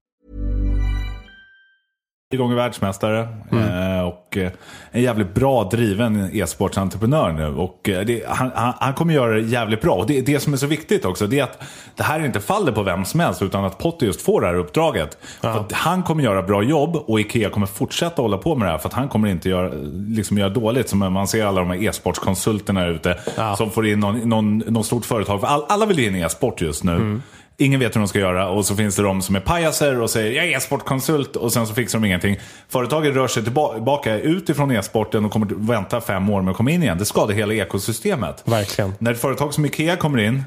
Gånger 2.37 2.55
världsmästare 2.55 3.19
eh, 3.51 4.07
och 4.07 4.37
eh, 4.37 4.51
en 4.91 5.01
jävligt 5.01 5.33
bra 5.33 5.63
driven 5.63 6.29
e-sportsentreprenör 6.33 7.31
nu. 7.31 7.47
Och 7.47 7.89
eh, 7.89 8.05
det, 8.05 8.23
han, 8.27 8.51
han, 8.55 8.73
han 8.79 8.93
kommer 8.93 9.13
göra 9.13 9.33
det 9.33 9.41
jävligt 9.41 9.81
bra. 9.81 9.95
Och 9.95 10.07
det, 10.07 10.21
det 10.21 10.39
som 10.39 10.53
är 10.53 10.57
så 10.57 10.67
viktigt 10.67 11.05
också, 11.05 11.27
det 11.27 11.39
är 11.39 11.43
att 11.43 11.63
det 11.95 12.03
här 12.03 12.25
inte 12.25 12.39
faller 12.39 12.71
på 12.71 12.83
vem 12.83 13.05
som 13.05 13.19
helst, 13.19 13.41
utan 13.41 13.65
att 13.65 13.77
Potter 13.77 14.05
just 14.05 14.21
får 14.21 14.41
det 14.41 14.47
här 14.47 14.55
uppdraget. 14.55 15.17
Att 15.41 15.71
han 15.71 16.03
kommer 16.03 16.23
göra 16.23 16.41
bra 16.41 16.63
jobb 16.63 16.95
och 16.95 17.19
Ikea 17.19 17.49
kommer 17.49 17.67
fortsätta 17.67 18.21
hålla 18.21 18.37
på 18.37 18.55
med 18.55 18.67
det 18.67 18.71
här, 18.71 18.77
för 18.77 18.87
att 18.89 18.93
han 18.93 19.09
kommer 19.09 19.27
inte 19.27 19.49
göra, 19.49 19.71
liksom 20.07 20.37
göra 20.37 20.49
dåligt. 20.49 20.89
Som 20.89 20.99
man 20.99 21.27
ser 21.27 21.45
alla 21.45 21.59
de 21.59 21.69
här 21.69 21.83
e-sportskonsulterna 21.83 22.87
ute, 22.87 23.19
som 23.57 23.71
får 23.71 23.87
in 23.87 23.99
någon, 23.99 24.29
någon, 24.29 24.57
någon 24.57 24.83
stort 24.83 25.05
företag. 25.05 25.39
För 25.39 25.47
all, 25.47 25.65
alla 25.69 25.85
vill 25.85 25.99
in 25.99 26.15
i 26.15 26.19
e-sport 26.19 26.61
just 26.61 26.83
nu. 26.83 27.21
Ingen 27.57 27.79
vet 27.79 27.95
hur 27.95 27.99
de 27.99 28.07
ska 28.07 28.19
göra 28.19 28.49
och 28.49 28.65
så 28.65 28.75
finns 28.75 28.95
det 28.95 29.03
de 29.03 29.21
som 29.21 29.35
är 29.35 29.39
pajaser 29.39 30.01
och 30.01 30.09
säger 30.09 30.31
jag 30.31 30.45
är 30.45 30.57
e-sportkonsult 30.57 31.35
och 31.35 31.53
sen 31.53 31.67
så 31.67 31.73
fixar 31.73 31.99
de 31.99 32.05
ingenting. 32.05 32.39
Företaget 32.69 33.13
rör 33.15 33.27
sig 33.27 33.43
tillbaka 33.43 34.19
utifrån 34.19 34.71
e-sporten 34.71 35.25
och 35.25 35.31
kommer 35.31 35.45
att 35.45 35.51
vänta 35.51 36.01
fem 36.01 36.29
år 36.29 36.41
med 36.41 36.51
att 36.51 36.57
komma 36.57 36.71
in 36.71 36.83
igen. 36.83 36.97
Det 36.97 37.05
skadar 37.05 37.33
hela 37.33 37.53
ekosystemet. 37.53 38.43
Verkligen. 38.45 38.93
När 38.99 39.11
ett 39.11 39.21
företag 39.21 39.53
som 39.53 39.65
Ikea 39.65 39.95
kommer 39.95 40.19
in 40.19 40.43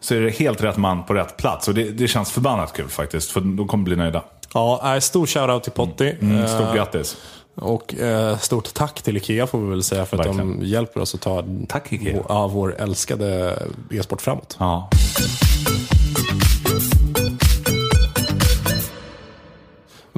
så 0.00 0.14
är 0.14 0.20
det 0.20 0.30
helt 0.30 0.62
rätt 0.62 0.76
man 0.76 1.04
på 1.04 1.14
rätt 1.14 1.36
plats. 1.36 1.68
Och 1.68 1.74
det, 1.74 1.90
det 1.90 2.08
känns 2.08 2.30
förbannat 2.30 2.72
kul 2.72 2.88
faktiskt, 2.88 3.30
för 3.30 3.40
de 3.40 3.68
kommer 3.68 3.84
bli 3.84 3.96
nöjda. 3.96 4.22
Ja, 4.54 5.00
stor 5.00 5.26
shoutout 5.26 5.62
till 5.62 5.72
Potti. 5.72 6.16
Mm, 6.20 6.48
stort 6.48 6.60
Eh, 6.60 6.74
grattis. 6.74 7.16
Och 7.54 7.94
eh, 7.94 8.38
stort 8.38 8.74
tack 8.74 9.02
till 9.02 9.16
Ikea 9.16 9.46
får 9.46 9.60
vi 9.60 9.70
väl 9.70 9.82
säga 9.82 10.06
för 10.06 10.16
att 10.18 10.26
Verkligen. 10.26 10.60
de 10.60 10.66
hjälper 10.66 11.00
oss 11.00 11.14
att 11.14 11.20
ta 11.20 11.44
Tack, 11.68 11.92
Ikea. 11.92 12.16
Vår, 12.16 12.26
ja, 12.28 12.48
vår 12.48 12.80
älskade 12.80 13.58
e-sport 13.90 14.20
framåt. 14.20 14.56
Ja. 14.60 14.90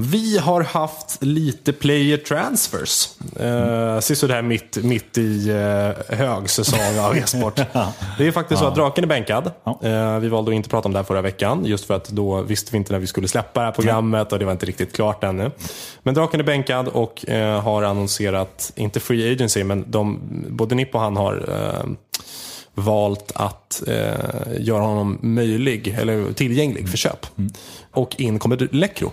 Vi 0.00 0.38
har 0.38 0.62
haft 0.62 1.22
lite 1.22 1.72
player 1.72 2.16
transfers. 2.16 3.08
Eh, 3.40 4.00
Sisådär 4.00 4.42
mitt, 4.42 4.76
mitt 4.84 5.18
i 5.18 5.50
eh, 5.50 6.16
högsäsong 6.16 6.98
av 6.98 7.16
e-sport. 7.16 7.56
Det 8.18 8.26
är 8.26 8.32
faktiskt 8.32 8.60
så 8.60 8.66
att 8.66 8.74
Draken 8.74 9.04
är 9.04 9.08
bänkad. 9.08 9.46
Eh, 9.82 10.18
vi 10.18 10.28
valde 10.28 10.50
att 10.50 10.54
inte 10.54 10.68
prata 10.68 10.88
om 10.88 10.92
det 10.92 10.98
här 10.98 11.04
förra 11.04 11.22
veckan. 11.22 11.64
Just 11.64 11.84
för 11.84 11.94
att 11.94 12.08
då 12.08 12.42
visste 12.42 12.72
vi 12.72 12.78
inte 12.78 12.92
när 12.92 12.98
vi 12.98 13.06
skulle 13.06 13.28
släppa 13.28 13.60
det 13.60 13.66
här 13.66 13.72
programmet 13.72 14.32
och 14.32 14.38
det 14.38 14.44
var 14.44 14.52
inte 14.52 14.66
riktigt 14.66 14.92
klart 14.92 15.24
ännu. 15.24 15.50
Men 16.02 16.14
Draken 16.14 16.40
är 16.40 16.44
bänkad 16.44 16.88
och 16.88 17.28
eh, 17.28 17.60
har 17.62 17.82
annonserat, 17.82 18.72
inte 18.76 19.00
free 19.00 19.32
agency, 19.32 19.64
men 19.64 19.90
de, 19.90 20.20
både 20.48 20.74
Nipp 20.74 20.94
och 20.94 21.00
han 21.00 21.16
har 21.16 21.34
eh, 21.48 21.90
valt 22.74 23.32
att 23.34 23.82
eh, 23.86 24.60
göra 24.60 24.82
honom 24.82 25.18
möjlig, 25.22 25.96
eller 25.98 26.32
tillgänglig 26.32 26.88
för 26.88 26.96
köp. 26.96 27.26
Och 27.92 28.20
in 28.20 28.38
kommer 28.38 28.68
Läckro. 28.72 29.12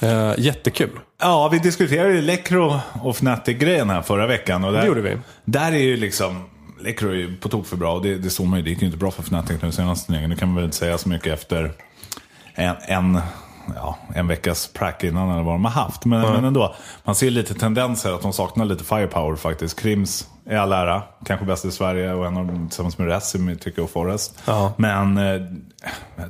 Eh, 0.00 0.32
jättekul. 0.38 0.90
Ja, 1.20 1.48
vi 1.48 1.58
diskuterade 1.58 2.12
ju 2.14 2.20
Lecro 2.22 2.80
och 3.02 3.14
Fnatic-grejen 3.16 3.90
här 3.90 4.02
förra 4.02 4.26
veckan. 4.26 4.64
Och 4.64 4.72
där, 4.72 4.80
Det 4.80 4.86
gjorde 4.86 5.00
vi. 5.00 5.18
Där 5.44 5.72
är 5.72 5.78
ju 5.78 5.96
liksom, 5.96 6.44
Lecro 6.80 7.08
är 7.08 7.14
ju 7.14 7.36
på 7.36 7.48
tok 7.48 7.66
för 7.66 7.76
bra. 7.76 7.92
Och 7.94 8.02
det, 8.02 8.14
det 8.18 8.30
såg 8.30 8.46
man 8.46 8.58
ju, 8.58 8.62
det 8.64 8.70
gick 8.70 8.80
ju 8.80 8.86
inte 8.86 8.98
bra 8.98 9.10
för 9.10 9.22
Fnatic 9.22 9.62
nu 9.62 9.72
senaste 9.72 10.06
turneringen. 10.06 10.30
Nu 10.30 10.36
kan 10.36 10.48
man 10.48 10.56
väl 10.56 10.64
inte 10.64 10.76
säga 10.76 10.98
så 10.98 11.08
mycket 11.08 11.32
efter 11.32 11.72
en, 12.54 12.76
en, 12.88 13.20
ja, 13.74 13.98
en 14.14 14.28
veckas 14.28 14.70
prack 14.74 15.04
innan 15.04 15.30
eller 15.30 15.42
vad 15.42 15.54
de 15.54 15.64
har 15.64 15.72
haft. 15.72 16.04
Men, 16.04 16.20
men 16.20 16.44
ändå, 16.44 16.74
man 17.04 17.14
ser 17.14 17.30
lite 17.30 17.54
tendenser 17.54 18.12
att 18.12 18.22
de 18.22 18.32
saknar 18.32 18.64
lite 18.64 18.84
firepower 18.84 19.36
faktiskt. 19.36 19.80
Krims 19.80 20.28
är 20.46 20.56
all 20.56 20.72
ära, 20.72 21.02
kanske 21.24 21.46
bäst 21.46 21.64
i 21.64 21.70
Sverige 21.70 22.12
och 22.12 22.26
en 22.26 22.36
av 22.36 22.46
dem 22.46 22.68
tillsammans 22.68 22.98
med 22.98 23.08
Resim 23.08 23.56
tycker 23.56 23.78
jag 23.78 23.84
och 23.84 23.90
Forrest. 23.90 24.38
Ja. 24.44 24.72
Men 24.76 25.18
eh, 25.18 25.40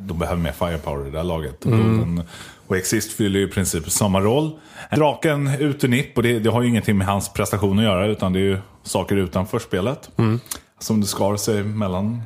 de 0.00 0.18
behöver 0.18 0.42
mer 0.42 0.52
firepower 0.52 1.08
i 1.08 1.10
det 1.10 1.16
här 1.16 1.24
laget. 1.24 1.64
Och 1.64 1.72
Mm. 1.72 1.98
den- 1.98 2.24
Och 2.66 2.76
Exist 2.76 3.12
fyller 3.12 3.40
ju 3.40 3.46
i 3.46 3.50
princip 3.50 3.90
samma 3.90 4.20
roll. 4.20 4.50
Draken 4.96 5.48
ut 5.48 5.84
ur 5.84 5.88
nipp 5.88 6.16
och 6.16 6.22
det, 6.22 6.38
det 6.38 6.50
har 6.50 6.62
ju 6.62 6.68
ingenting 6.68 6.98
med 6.98 7.06
hans 7.06 7.32
prestation 7.32 7.78
att 7.78 7.84
göra 7.84 8.06
utan 8.06 8.32
det 8.32 8.38
är 8.38 8.42
ju 8.42 8.58
saker 8.82 9.16
utanför 9.16 9.58
spelet. 9.58 10.10
Mm. 10.16 10.40
Som 10.78 11.00
det 11.00 11.06
skar 11.06 11.36
sig 11.36 11.62
mellan, 11.62 12.22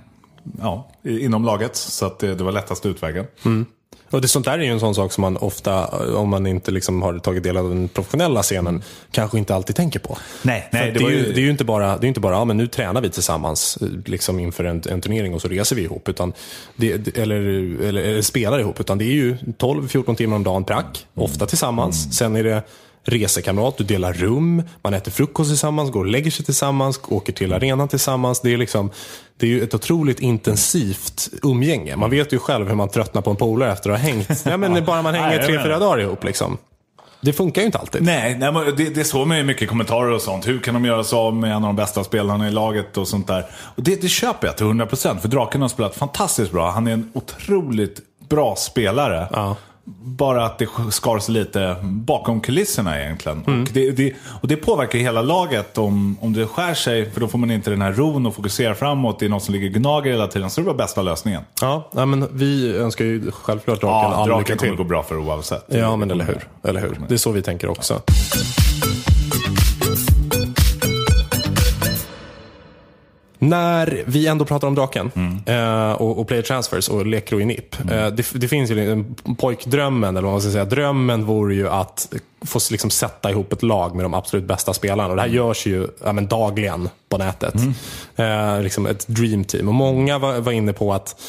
ja, 0.60 0.88
inom 1.02 1.44
laget. 1.44 1.76
Så 1.76 2.06
att 2.06 2.18
det, 2.18 2.34
det 2.34 2.44
var 2.44 2.52
lättast 2.52 2.86
utvägen. 2.86 3.26
Och 4.10 4.20
det, 4.20 4.28
sånt 4.28 4.44
där 4.44 4.58
är 4.58 4.62
ju 4.62 4.70
en 4.72 4.80
sån 4.80 4.94
sak 4.94 5.12
som 5.12 5.22
man 5.22 5.36
ofta, 5.36 5.86
om 6.16 6.28
man 6.28 6.46
inte 6.46 6.70
liksom 6.70 7.02
har 7.02 7.18
tagit 7.18 7.42
del 7.42 7.56
av 7.56 7.68
den 7.68 7.88
professionella 7.88 8.42
scenen, 8.42 8.82
kanske 9.10 9.38
inte 9.38 9.54
alltid 9.54 9.76
tänker 9.76 9.98
på. 10.00 10.18
Nej, 10.42 10.68
nej, 10.72 10.92
det 10.92 11.00
är 11.04 11.08
ju, 11.10 11.16
ju- 11.16 11.32
det 11.32 11.40
är 11.40 11.42
ju 11.44 11.50
inte 11.50 11.64
bara, 11.64 11.98
det 11.98 12.06
är 12.06 12.08
inte 12.08 12.20
bara 12.20 12.34
ja, 12.34 12.44
men 12.44 12.56
nu 12.56 12.66
tränar 12.66 13.00
vi 13.00 13.10
tillsammans 13.10 13.78
eh, 13.80 13.88
liksom 14.04 14.38
inför 14.40 14.64
en, 14.64 14.82
en 14.90 15.00
turnering 15.00 15.34
och 15.34 15.42
så 15.42 15.48
reser 15.48 15.76
vi 15.76 15.82
ihop. 15.82 16.08
Utan 16.08 16.32
det, 16.76 17.16
eller, 17.18 17.36
eller, 17.82 18.02
eller 18.02 18.22
spelar 18.22 18.58
ihop. 18.60 18.80
Utan 18.80 18.98
det 18.98 19.04
är 19.04 19.14
ju 19.14 19.36
12-14 19.58 20.14
timmar 20.16 20.36
om 20.36 20.44
dagen 20.44 20.64
prack, 20.64 21.06
ofta 21.14 21.46
tillsammans. 21.46 22.16
Sen 22.18 22.36
är 22.36 22.44
det 22.44 22.62
resekamrat, 23.04 23.76
du 23.78 23.84
delar 23.84 24.12
rum, 24.12 24.62
man 24.82 24.94
äter 24.94 25.10
frukost 25.12 25.50
tillsammans, 25.50 25.90
går 25.90 26.00
och 26.04 26.10
lägger 26.10 26.30
sig 26.30 26.44
tillsammans, 26.44 27.00
åker 27.08 27.32
till 27.32 27.52
arenan 27.52 27.88
tillsammans. 27.88 28.40
Det 28.40 28.52
är, 28.52 28.56
liksom, 28.56 28.90
det 29.38 29.46
är 29.46 29.50
ju 29.50 29.62
ett 29.62 29.74
otroligt 29.74 30.20
intensivt 30.20 31.28
umgänge. 31.42 31.96
Man 31.96 32.10
vet 32.10 32.32
ju 32.32 32.38
själv 32.38 32.68
hur 32.68 32.74
man 32.74 32.88
tröttnar 32.88 33.22
på 33.22 33.30
en 33.30 33.36
polare 33.36 33.72
efter 33.72 33.90
att 33.90 34.00
ha 34.00 34.08
hängt. 34.08 34.28
Ja, 34.44 34.56
men 34.56 34.84
bara 34.84 35.02
man 35.02 35.14
hänger 35.14 35.38
Nej, 35.38 35.46
tre, 35.46 35.62
fyra 35.64 35.78
dagar 35.78 36.00
ihop. 36.00 36.24
Liksom. 36.24 36.58
Det 37.20 37.32
funkar 37.32 37.62
ju 37.62 37.66
inte 37.66 37.78
alltid. 37.78 38.02
Nej, 38.02 38.38
nej 38.38 38.52
det, 38.76 38.94
det 38.94 39.04
såg 39.04 39.26
man 39.26 39.36
ju 39.36 39.44
mycket 39.44 39.68
kommentarer 39.68 40.10
och 40.10 40.20
sånt. 40.20 40.48
Hur 40.48 40.58
kan 40.60 40.74
de 40.74 40.84
göra 40.84 41.04
sig 41.04 41.16
av 41.16 41.34
med 41.34 41.50
en 41.50 41.56
av 41.56 41.62
de 41.62 41.76
bästa 41.76 42.04
spelarna 42.04 42.48
i 42.48 42.50
laget 42.50 42.96
och 42.96 43.08
sånt 43.08 43.26
där. 43.26 43.46
Och 43.74 43.82
det, 43.82 44.02
det 44.02 44.08
köper 44.08 44.46
jag 44.46 44.56
till 44.56 44.66
100% 44.66 45.18
för 45.18 45.28
Draken 45.28 45.62
har 45.62 45.68
spelat 45.68 45.94
fantastiskt 45.94 46.52
bra. 46.52 46.70
Han 46.70 46.86
är 46.86 46.92
en 46.92 47.10
otroligt 47.14 48.00
bra 48.28 48.56
spelare. 48.56 49.28
Ja. 49.32 49.56
Bara 50.00 50.44
att 50.46 50.58
det 50.58 50.68
skars 50.90 51.28
lite 51.28 51.76
bakom 51.82 52.40
kulisserna 52.40 53.00
egentligen. 53.02 53.44
Mm. 53.46 53.62
Och, 53.62 53.68
det, 53.72 53.90
det, 53.90 54.14
och 54.42 54.48
det 54.48 54.56
påverkar 54.56 54.98
hela 54.98 55.22
laget 55.22 55.78
om, 55.78 56.18
om 56.20 56.32
det 56.32 56.46
skär 56.46 56.74
sig, 56.74 57.10
för 57.10 57.20
då 57.20 57.28
får 57.28 57.38
man 57.38 57.50
inte 57.50 57.70
den 57.70 57.82
här 57.82 57.92
ron 57.92 58.26
och 58.26 58.34
fokusera 58.34 58.74
framåt. 58.74 59.18
Det 59.18 59.24
är 59.26 59.30
något 59.30 59.42
som 59.42 59.54
ligger 59.54 59.68
gnager 59.68 60.10
hela 60.10 60.26
tiden, 60.26 60.50
så 60.50 60.60
det 60.60 60.66
var 60.66 60.74
bästa 60.74 61.02
lösningen. 61.02 61.42
Ja, 61.60 61.90
men 61.92 62.28
vi 62.32 62.76
önskar 62.76 63.04
ju 63.04 63.30
självklart 63.30 63.80
Draken 63.80 64.10
Ja, 64.10 64.14
all 64.14 64.28
lycka 64.28 64.36
draken 64.36 64.56
kommer 64.58 64.70
till. 64.72 64.76
gå 64.78 64.84
bra 64.84 65.02
för 65.02 65.16
oavsett. 65.18 65.64
Ja, 65.68 65.96
men 65.96 66.10
eller 66.10 66.24
hur. 66.24 66.48
eller 66.64 66.80
hur. 66.80 67.00
Det 67.08 67.14
är 67.14 67.18
så 67.18 67.30
vi 67.30 67.42
tänker 67.42 67.68
också. 67.70 68.00
När 73.38 74.02
vi 74.06 74.26
ändå 74.26 74.44
pratar 74.44 74.68
om 74.68 74.74
draken 74.74 75.10
eh, 75.46 75.92
och, 75.92 76.18
och 76.18 76.28
player 76.28 76.42
transfers 76.42 76.88
och 76.88 77.06
leker 77.06 77.40
i 77.40 77.44
NIP. 77.44 77.76
Eh, 77.90 78.06
det, 78.06 78.32
det 78.34 78.48
finns 78.48 78.70
ju 78.70 78.92
en 78.92 79.14
pojkdrömmen, 79.38 80.16
eller 80.16 80.24
vad 80.24 80.32
man 80.32 80.40
ska 80.40 80.50
säga. 80.50 80.64
Drömmen 80.64 81.24
vore 81.24 81.54
ju 81.54 81.68
att 81.68 82.14
få 82.46 82.60
liksom 82.70 82.90
sätta 82.90 83.30
ihop 83.30 83.52
ett 83.52 83.62
lag 83.62 83.94
med 83.94 84.04
de 84.04 84.14
absolut 84.14 84.44
bästa 84.44 84.74
spelarna. 84.74 85.10
Och 85.10 85.16
det 85.16 85.22
här 85.22 85.28
görs 85.28 85.66
ju 85.66 85.88
ja, 86.04 86.12
men 86.12 86.26
dagligen 86.26 86.88
på 87.08 87.18
nätet. 87.18 87.54
Eh, 88.16 88.62
liksom 88.62 88.86
ett 88.86 89.08
dream 89.08 89.44
team. 89.44 89.68
Och 89.68 89.74
många 89.74 90.18
var, 90.18 90.40
var 90.40 90.52
inne 90.52 90.72
på 90.72 90.92
att 90.92 91.20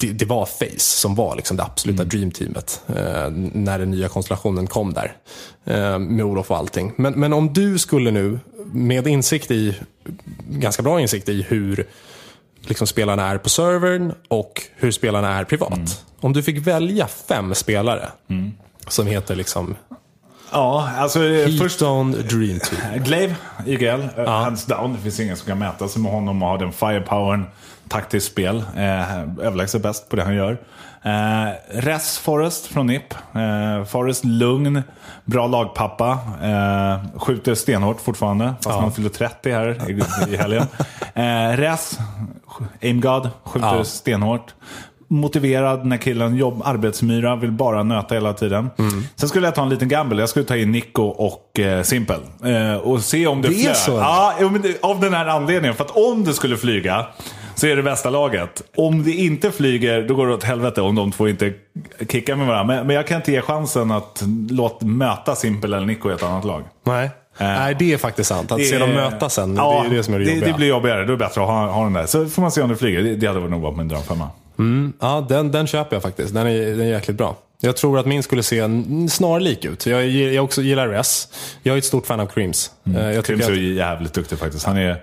det, 0.00 0.12
det 0.12 0.24
var 0.24 0.46
Face 0.46 0.78
som 0.78 1.14
var 1.14 1.36
liksom 1.36 1.56
det 1.56 1.62
absoluta 1.62 2.04
dreamteamet 2.04 2.82
eh, 2.86 3.30
när 3.52 3.78
den 3.78 3.90
nya 3.90 4.08
konstellationen 4.08 4.66
kom 4.66 4.92
där. 4.92 5.16
Eh, 5.64 5.98
med 5.98 6.24
Olof 6.24 6.50
och 6.50 6.56
allting. 6.56 6.92
Men, 6.96 7.20
men 7.20 7.32
om 7.32 7.52
du 7.52 7.78
skulle 7.78 8.10
nu, 8.10 8.38
med 8.72 9.06
insikt 9.06 9.50
i, 9.50 9.76
ganska 10.48 10.82
bra 10.82 11.00
insikt 11.00 11.28
i 11.28 11.42
hur 11.42 11.86
liksom 12.60 12.86
spelarna 12.86 13.28
är 13.28 13.38
på 13.38 13.48
servern 13.48 14.12
och 14.28 14.62
hur 14.76 14.90
spelarna 14.90 15.38
är 15.38 15.44
privat. 15.44 16.04
Om 16.20 16.32
du 16.32 16.42
fick 16.42 16.66
välja 16.66 17.06
fem 17.06 17.54
spelare 17.54 18.08
som 18.88 19.06
heter 19.06 19.36
liksom 19.36 19.76
Ja, 20.52 20.90
alltså 20.98 21.24
eh, 21.24 21.44
först... 21.46 21.60
Heatstone 21.60 22.16
Dream 22.16 22.60
Team. 22.60 23.02
Glaive, 23.04 23.34
IGL, 23.66 24.20
uh, 24.20 24.26
hands 24.28 24.64
down. 24.66 24.92
Det 24.92 24.98
finns 24.98 25.20
ingen 25.20 25.36
som 25.36 25.46
kan 25.46 25.58
mäta 25.58 25.88
sig 25.88 26.02
med 26.02 26.12
honom 26.12 26.42
och 26.42 26.48
ha 26.48 26.56
den 26.56 26.72
firepowern. 26.72 27.44
Taktiskt 27.88 28.26
spel. 28.26 28.64
Eh, 28.76 29.20
överlägset 29.22 29.82
bäst 29.82 30.08
på 30.08 30.16
det 30.16 30.22
han 30.22 30.34
gör. 30.34 30.58
Eh, 31.02 31.52
Res 31.70 32.18
Forrest 32.18 32.66
från 32.66 32.86
NIP. 32.86 33.14
Eh, 33.34 33.84
Forrest 33.84 34.24
lugn, 34.24 34.82
bra 35.24 35.46
lagpappa. 35.46 36.18
Eh, 36.42 37.18
skjuter 37.20 37.54
stenhårt 37.54 38.00
fortfarande, 38.00 38.54
fast 38.64 38.78
han 38.78 38.92
fyller 38.92 39.08
30 39.08 39.50
här 39.52 39.90
i, 39.90 40.32
i 40.32 40.36
helgen. 40.36 40.66
Eh, 41.14 41.56
Res, 41.56 41.98
aim 42.82 43.00
god, 43.00 43.28
skjuter 43.44 43.76
Ja. 43.76 43.84
stenhårt. 43.84 44.54
Motiverad 45.10 45.86
när 45.86 45.96
killen 45.96 46.36
jobb, 46.36 46.62
arbetsmyra, 46.64 47.36
vill 47.36 47.52
bara 47.52 47.82
nöta 47.82 48.14
hela 48.14 48.32
tiden. 48.32 48.70
Mm. 48.78 49.04
Sen 49.16 49.28
skulle 49.28 49.46
jag 49.46 49.54
ta 49.54 49.62
en 49.62 49.68
liten 49.68 49.88
gamble. 49.88 50.22
Jag 50.22 50.28
skulle 50.28 50.44
ta 50.44 50.56
in 50.56 50.72
Nico 50.72 51.02
och 51.02 51.60
eh, 51.60 51.82
Simpel. 51.82 52.20
Eh, 52.44 52.76
och 52.76 53.00
se 53.00 53.26
om 53.26 53.42
det, 53.42 53.48
Det 53.48 53.54
flög. 53.54 53.96
Ja, 53.96 54.34
det, 54.62 54.84
av 54.84 55.00
den 55.00 55.14
här 55.14 55.26
anledningen. 55.26 55.76
För 55.76 55.84
att 55.84 55.96
om 55.96 56.24
det 56.24 56.32
skulle 56.34 56.56
flyga 56.56 57.06
så 57.54 57.66
är 57.66 57.76
det 57.76 57.82
bästa 57.82 58.10
laget. 58.10 58.62
Om 58.76 59.02
det 59.02 59.12
inte 59.12 59.50
flyger, 59.50 60.02
då 60.02 60.14
går 60.14 60.26
det 60.26 60.34
åt 60.34 60.44
helvete 60.44 60.80
om 60.80 60.94
de 60.94 61.12
två 61.12 61.28
inte 61.28 61.52
kickar 62.08 62.36
med 62.36 62.46
varandra. 62.46 62.74
Men, 62.76 62.86
men 62.86 62.96
jag 62.96 63.06
kan 63.06 63.16
inte 63.16 63.32
ge 63.32 63.40
chansen 63.42 63.90
att 63.90 64.22
låt 64.50 64.82
möta 64.82 65.34
Simpel 65.36 65.74
eller 65.74 65.86
Nico 65.86 66.10
i 66.10 66.14
ett 66.14 66.22
annat 66.22 66.44
lag. 66.44 66.62
Nej. 66.86 67.10
Nej, 67.38 67.76
det 67.78 67.92
är 67.92 67.98
faktiskt 67.98 68.28
sant. 68.28 68.52
Att 68.52 68.66
se 68.66 68.78
dem 68.78 68.90
mötas 68.90 69.34
sen, 69.34 69.54
det 69.54 69.62
är 69.62 69.90
det 69.90 70.02
som 70.02 70.14
är 70.14 70.18
det, 70.18 70.24
det, 70.24 70.30
jobbiga. 70.30 70.52
det 70.52 70.56
blir 70.56 70.68
jobbigare. 70.68 70.98
Då 70.98 71.02
är 71.02 71.06
det 71.06 71.16
bättre 71.16 71.40
att 71.40 71.48
ha, 71.48 71.66
ha 71.66 71.84
den 71.84 71.92
där. 71.92 72.06
Så 72.06 72.26
får 72.26 72.42
man 72.42 72.50
se 72.50 72.62
om 72.62 72.68
det 72.68 72.76
flyger. 72.76 73.02
Det, 73.02 73.16
det 73.16 73.26
hade 73.26 73.40
nog 73.40 73.60
varit 73.60 73.76
min 73.76 73.88
drömfemma. 73.88 74.28
Ja, 75.00 75.26
den, 75.28 75.50
den 75.50 75.66
köper 75.66 75.96
jag 75.96 76.02
faktiskt. 76.02 76.34
Den 76.34 76.46
är, 76.46 76.60
den 76.70 76.80
är 76.80 76.84
jäkligt 76.84 77.16
bra. 77.16 77.36
Jag 77.60 77.76
tror 77.76 77.98
att 77.98 78.06
min 78.06 78.22
skulle 78.22 78.42
se 78.42 78.62
snarlik 79.10 79.64
ut. 79.64 79.86
Jag, 79.86 80.08
jag 80.08 80.44
också 80.44 80.62
gillar 80.62 80.88
Res. 80.88 81.28
Jag 81.62 81.74
är 81.74 81.78
ett 81.78 81.84
stort 81.84 82.06
fan 82.06 82.20
av 82.20 82.26
Creams. 82.26 82.70
Eh, 82.96 83.10
Jag 83.12 83.24
tycker 83.24 83.48
är 83.50 83.52
att, 83.52 83.58
jävligt 83.58 84.12
duktig 84.12 84.38
faktiskt. 84.38 84.66
Han 84.66 84.76
är, 84.78 84.96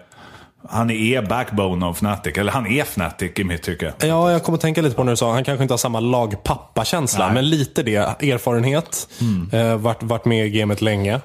han 0.69 0.89
är 0.91 1.21
backbone 1.21 1.85
av 1.85 1.91
Fnatic. 1.93 2.37
Eller 2.37 2.51
han 2.51 2.67
är 2.67 2.81
Fnatic 2.81 3.31
i 3.35 3.43
mitt 3.43 3.63
tycke. 3.63 3.93
ja, 3.99 4.31
jag 4.31 4.43
kommer 4.43 4.57
tänka 4.57 4.81
lite 4.81 4.95
på 4.95 5.03
när 5.03 5.11
du 5.11 5.17
sa 5.17 5.33
han 5.33 5.43
kanske 5.43 5.63
inte 5.63 5.73
har 5.73 5.77
samma 5.77 5.99
lagpappa-känsla, 5.99 7.33
men 7.33 7.49
lite 7.49 7.83
det. 7.83 7.95
Erfarenhet. 7.95 9.07
Eh, 9.51 9.77
varit, 9.77 10.03
varit 10.03 10.25
med 10.25 10.45
i 10.47 10.49
gamet 10.49 10.81
länge. 10.81 11.21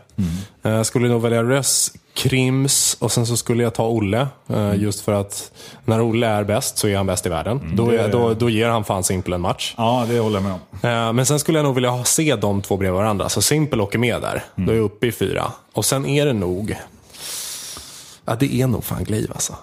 Eh, 0.64 0.83
skulle 0.83 1.09
nog 1.09 1.23
välja 1.23 1.42
Res, 1.42 1.92
Krims 2.14 2.96
och 3.01 3.12
sen 3.12 3.27
så 3.27 3.37
skulle 3.37 3.62
jag 3.62 3.75
ta 3.75 3.87
Olle. 3.88 4.27
Eh, 4.48 4.75
Just 4.75 5.01
för 5.01 5.12
att 5.12 5.53
när 5.85 6.01
Olle 6.03 6.27
är 6.27 6.44
bäst 6.44 6.79
så 6.79 6.88
är 6.88 6.96
han 6.96 7.07
bäst 7.07 7.27
i 7.27 7.29
världen. 7.29 7.72
Då, 7.77 7.90
är, 7.90 8.09
då, 8.09 8.35
då 8.35 8.51
ger 8.51 8.68
han 8.68 8.85
fan 8.85 9.05
Simpel 9.05 9.33
en 9.33 9.40
match. 9.40 9.75
Ja, 9.77 10.07
det 10.09 10.18
håller 10.18 10.37
jag 10.37 10.42
med 10.42 10.53
om. 10.53 10.61
Eh, 11.09 11.12
Men 11.12 11.27
sen 11.27 11.38
skulle 11.38 11.59
jag 11.59 11.64
nog 11.64 11.75
vilja 11.75 12.05
se 12.05 12.37
de 12.37 12.62
två 12.62 12.77
bredvid 12.77 12.96
varandra. 12.98 13.29
Så 13.29 13.42
Simpel 13.42 13.81
åker 13.81 13.98
med 13.98 14.22
där. 14.22 14.44
Då 14.55 14.72
är 14.72 14.77
jag 14.77 14.85
uppe 14.85 15.07
i 15.07 15.12
fyra. 15.12 15.53
Och 15.72 15.85
sen 15.85 16.07
är 16.07 16.27
det 16.27 16.33
nog... 16.33 16.77
Ja, 18.25 18.35
det 18.35 18.55
är 18.55 18.66
nog 18.66 18.85
fan 18.85 19.05
Glaive 19.05 19.33
alltså. 19.33 19.55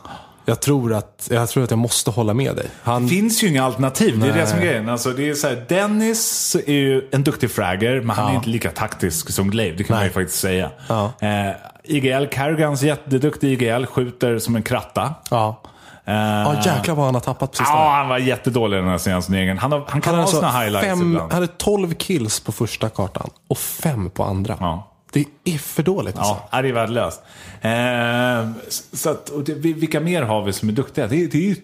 Jag 0.50 0.60
tror, 0.60 0.94
att, 0.94 1.28
jag 1.32 1.50
tror 1.50 1.64
att 1.64 1.70
jag 1.70 1.78
måste 1.80 2.12
hålla 2.12 2.34
med 2.34 2.56
dig. 2.56 2.66
Han, 2.84 3.04
Det 3.04 3.10
finns 3.10 3.44
ju 3.44 3.48
inga 3.48 3.64
alternativ. 3.64 4.20
Det 4.20 4.28
är 4.30 4.34
det 4.34 4.48
som 4.48 4.58
är 4.58 4.62
Nej. 4.62 4.70
grejen. 4.70 4.90
Alltså, 4.90 5.10
det 5.10 5.30
är 5.30 5.34
så 5.34 5.48
här, 5.48 5.66
Dennis 5.70 6.56
är 6.68 6.74
ju 6.74 7.10
en 7.12 7.24
duktig 7.24 7.52
fragger, 7.52 8.02
men 8.02 8.16
han 8.16 8.26
är 8.26 8.30
Ja. 8.30 8.36
inte 8.36 8.50
lika 8.50 8.72
taktisk 8.72 9.30
som 9.32 9.50
Glaive. 9.52 9.78
Det 9.78 9.84
kan 9.84 9.94
man 9.94 10.00
Nej. 10.00 10.08
ju 10.10 10.14
faktiskt 10.14 10.40
säga. 10.40 10.72
Ja. 10.88 11.12
Eh, 11.20 11.52
IGL, 11.84 12.26
Carragans 12.32 12.82
jätteduktig 12.82 13.52
IGL, 13.62 13.86
skjuter 13.86 14.40
som 14.40 14.56
en 14.56 14.64
kratta. 14.64 15.14
ja. 15.30 15.62
Eh, 16.06 16.16
ja, 16.16 16.56
jäklar 16.66 16.96
vad 16.96 17.06
han 17.06 17.14
har 17.14 17.22
tappat 17.22 17.56
sistone. 17.56 17.80
Ja, 17.80 17.92
han 17.92 18.08
var 18.10 18.18
jättedålig 18.18 18.80
den 18.80 18.88
här 18.90 18.98
senaste 18.98 19.32
turneringen. 19.32 19.58
Han, 19.58 19.72
har, 19.72 19.84
han 19.88 20.02
kan 20.02 20.14
Han 20.16 20.24
ha 20.24 20.32
hade, 20.32 20.38
sina 20.38 20.48
alltså 20.48 20.62
highlights 20.62 20.88
fem, 20.88 21.12
ibland. 21.12 21.34
hade 21.34 21.48
12 21.48 21.94
kills 21.94 22.40
på 22.40 22.52
första 22.52 22.90
kartan 22.90 23.30
och 23.48 23.58
fem 23.58 24.10
på 24.10 24.24
andra. 24.24 24.58
Ja. 24.60 24.89
Det 25.12 25.26
är 25.44 25.58
för 25.58 25.84
dåligt 25.84 26.18
alltså. 26.18 26.38
Ja, 26.52 26.62
det 26.62 26.70
är 26.70 26.74
värdelöst. 26.74 27.22
Eh, 27.62 28.66
så 28.94 29.10
att, 29.10 29.30
och 29.30 29.44
det, 29.44 29.54
vilka 29.54 30.00
mer 30.00 30.22
har 30.24 30.44
vi 30.44 30.54
som 30.54 30.70
är 30.70 30.74
duktiga? 30.74 31.08
Det, 31.08 31.16
är- 31.24 31.28
det, 31.28 31.38
är, 31.38 31.42
ju- 31.42 31.62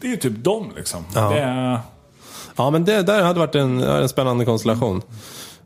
det 0.00 0.12
är 0.12 0.16
typ 0.16 0.44
dem 0.44 0.72
liksom. 0.76 1.04
Det 1.12 1.18
är, 1.40 1.80
Ja, 2.56 2.70
men 2.70 2.84
det 2.84 3.02
där 3.02 3.22
hade 3.22 3.38
varit 3.38 3.54
en, 3.54 3.80
en 3.80 4.08
spännande 4.08 4.44
konstellation. 4.44 5.02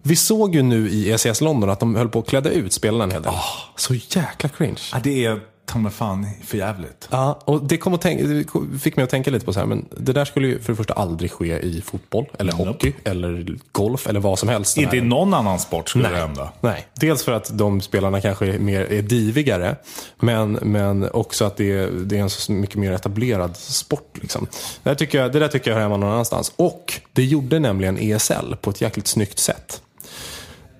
Vi 0.03 0.17
såg 0.17 0.55
ju 0.55 0.63
nu 0.63 0.89
i 0.91 1.13
ECS 1.13 1.41
London 1.41 1.71
att 1.71 1.81
de 1.81 1.95
höll 1.95 2.09
på 2.09 2.19
att 2.19 2.27
klädda 2.29 2.51
ut 2.51 2.73
spelarna 2.73 3.05
en 3.05 3.11
hel 3.11 3.23
del. 3.23 3.33
Så 3.77 3.95
jäkla 3.95 4.49
cringe. 4.49 4.81
ja, 4.93 4.99
det 5.03 5.25
är 5.25 5.41
mig 5.83 5.93
fan 5.93 6.27
för 6.45 6.59
jävligt. 6.59 7.09
Ja, 7.11 7.41
och 7.45 7.65
det, 7.65 7.79
kom 7.79 7.95
att 7.95 8.01
tänka, 8.01 8.25
det 8.25 8.79
fick 8.79 8.97
mig 8.97 9.03
att 9.03 9.11
tänka 9.11 9.31
lite 9.31 9.47
på 9.47 9.53
så 9.53 9.59
här, 9.59 9.67
men 9.67 9.89
det 9.91 10.13
där 10.13 10.25
skulle 10.25 10.49
ju 10.49 10.61
för 10.61 10.73
det 10.73 10.77
första 10.77 10.95
aldrig 10.95 11.31
ske 11.31 11.59
i 11.59 11.83
fotboll, 11.87 12.27
eller 12.39 12.53
hockey, 12.53 12.93
eller 13.05 13.57
golf, 13.73 14.07
eller 14.07 14.21
vad 14.21 14.39
som 14.39 14.49
helst. 14.49 14.77
Inte 14.77 14.97
i 14.97 15.01
någon 15.01 15.35
annan 15.35 15.59
sport 15.59 15.89
skulle 15.89 16.05
det 16.05 16.11
Nej. 16.11 16.21
hända. 16.21 16.53
Nej, 16.61 16.87
dels 16.95 17.25
för 17.25 17.33
att 17.33 17.59
de 17.59 17.81
spelarna 17.81 18.21
kanske 18.21 18.47
är 18.47 18.59
mer 18.59 18.93
är 18.93 19.03
divigare, 19.03 19.77
men, 20.21 20.53
men 20.53 21.11
också 21.11 21.45
att 21.45 21.57
det 21.57 21.73
är, 21.73 21.91
det 21.91 22.19
är 22.19 22.21
en 22.21 22.31
så 22.31 22.53
mycket 22.53 22.77
mer 22.77 22.93
etablerad 22.93 23.57
sport. 23.57 24.19
Liksom. 24.21 24.47
Det, 24.83 24.91
där 24.91 24.95
tycker 24.95 25.19
jag, 25.19 25.33
det 25.33 25.39
där 25.39 25.49
tycker 25.49 25.71
jag 25.71 25.77
hör 25.77 25.83
hemma 25.83 25.97
någon 25.97 26.13
annanstans. 26.13 26.53
Och 26.57 27.01
det 27.13 27.25
gjorde 27.25 27.59
nämligen 27.59 27.99
ESL 27.99 28.55
på 28.61 28.71
ett 28.71 28.81
jäkligt 28.81 29.07
snyggt 29.07 29.39
sätt. 29.39 29.83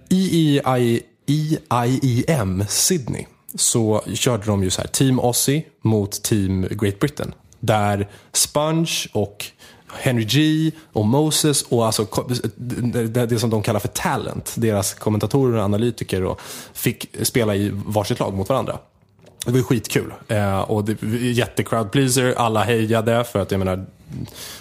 I, 0.09 0.61
I, 0.77 1.03
I, 1.27 1.59
IEM 2.03 2.65
Sydney 2.69 3.27
så 3.55 4.03
körde 4.15 4.47
de 4.47 4.63
ju 4.63 4.71
så 4.71 4.81
här 4.81 4.89
Team 4.89 5.19
Aussie 5.19 5.63
mot 5.83 6.23
Team 6.23 6.69
Great 6.71 7.01
Britain. 7.01 7.35
Där 7.61 8.09
Sponge 8.33 9.07
och 9.13 9.47
Henry 9.93 10.25
G 10.25 10.71
och 10.93 11.07
Moses 11.07 11.63
och 11.63 11.87
alltså 11.87 12.07
det, 12.57 13.39
som 13.39 13.51
de 13.51 13.63
kallar 13.63 13.81
för 13.81 13.89
talent, 13.89 14.55
deras 14.57 14.95
kommentatorer 14.95 15.59
och 15.59 15.65
analytiker 15.65 16.25
och 16.25 16.41
fick 16.73 17.17
spela 17.23 17.55
i 17.55 17.71
varsitt 17.87 18.21
lag 18.21 18.35
mot 18.35 18.49
varandra. 18.49 18.79
Det 19.45 19.51
var 19.51 19.59
ju 19.59 19.65
skitkul. 19.65 20.13
Eh, 20.29 20.61
och 20.61 20.85
det, 20.85 20.95
pleaser. 21.93 22.35
Alla 22.37 22.65
hejade 22.65 23.25
för 23.25 23.39
att 23.39 23.51
jag 23.51 23.59
menar, 23.59 23.87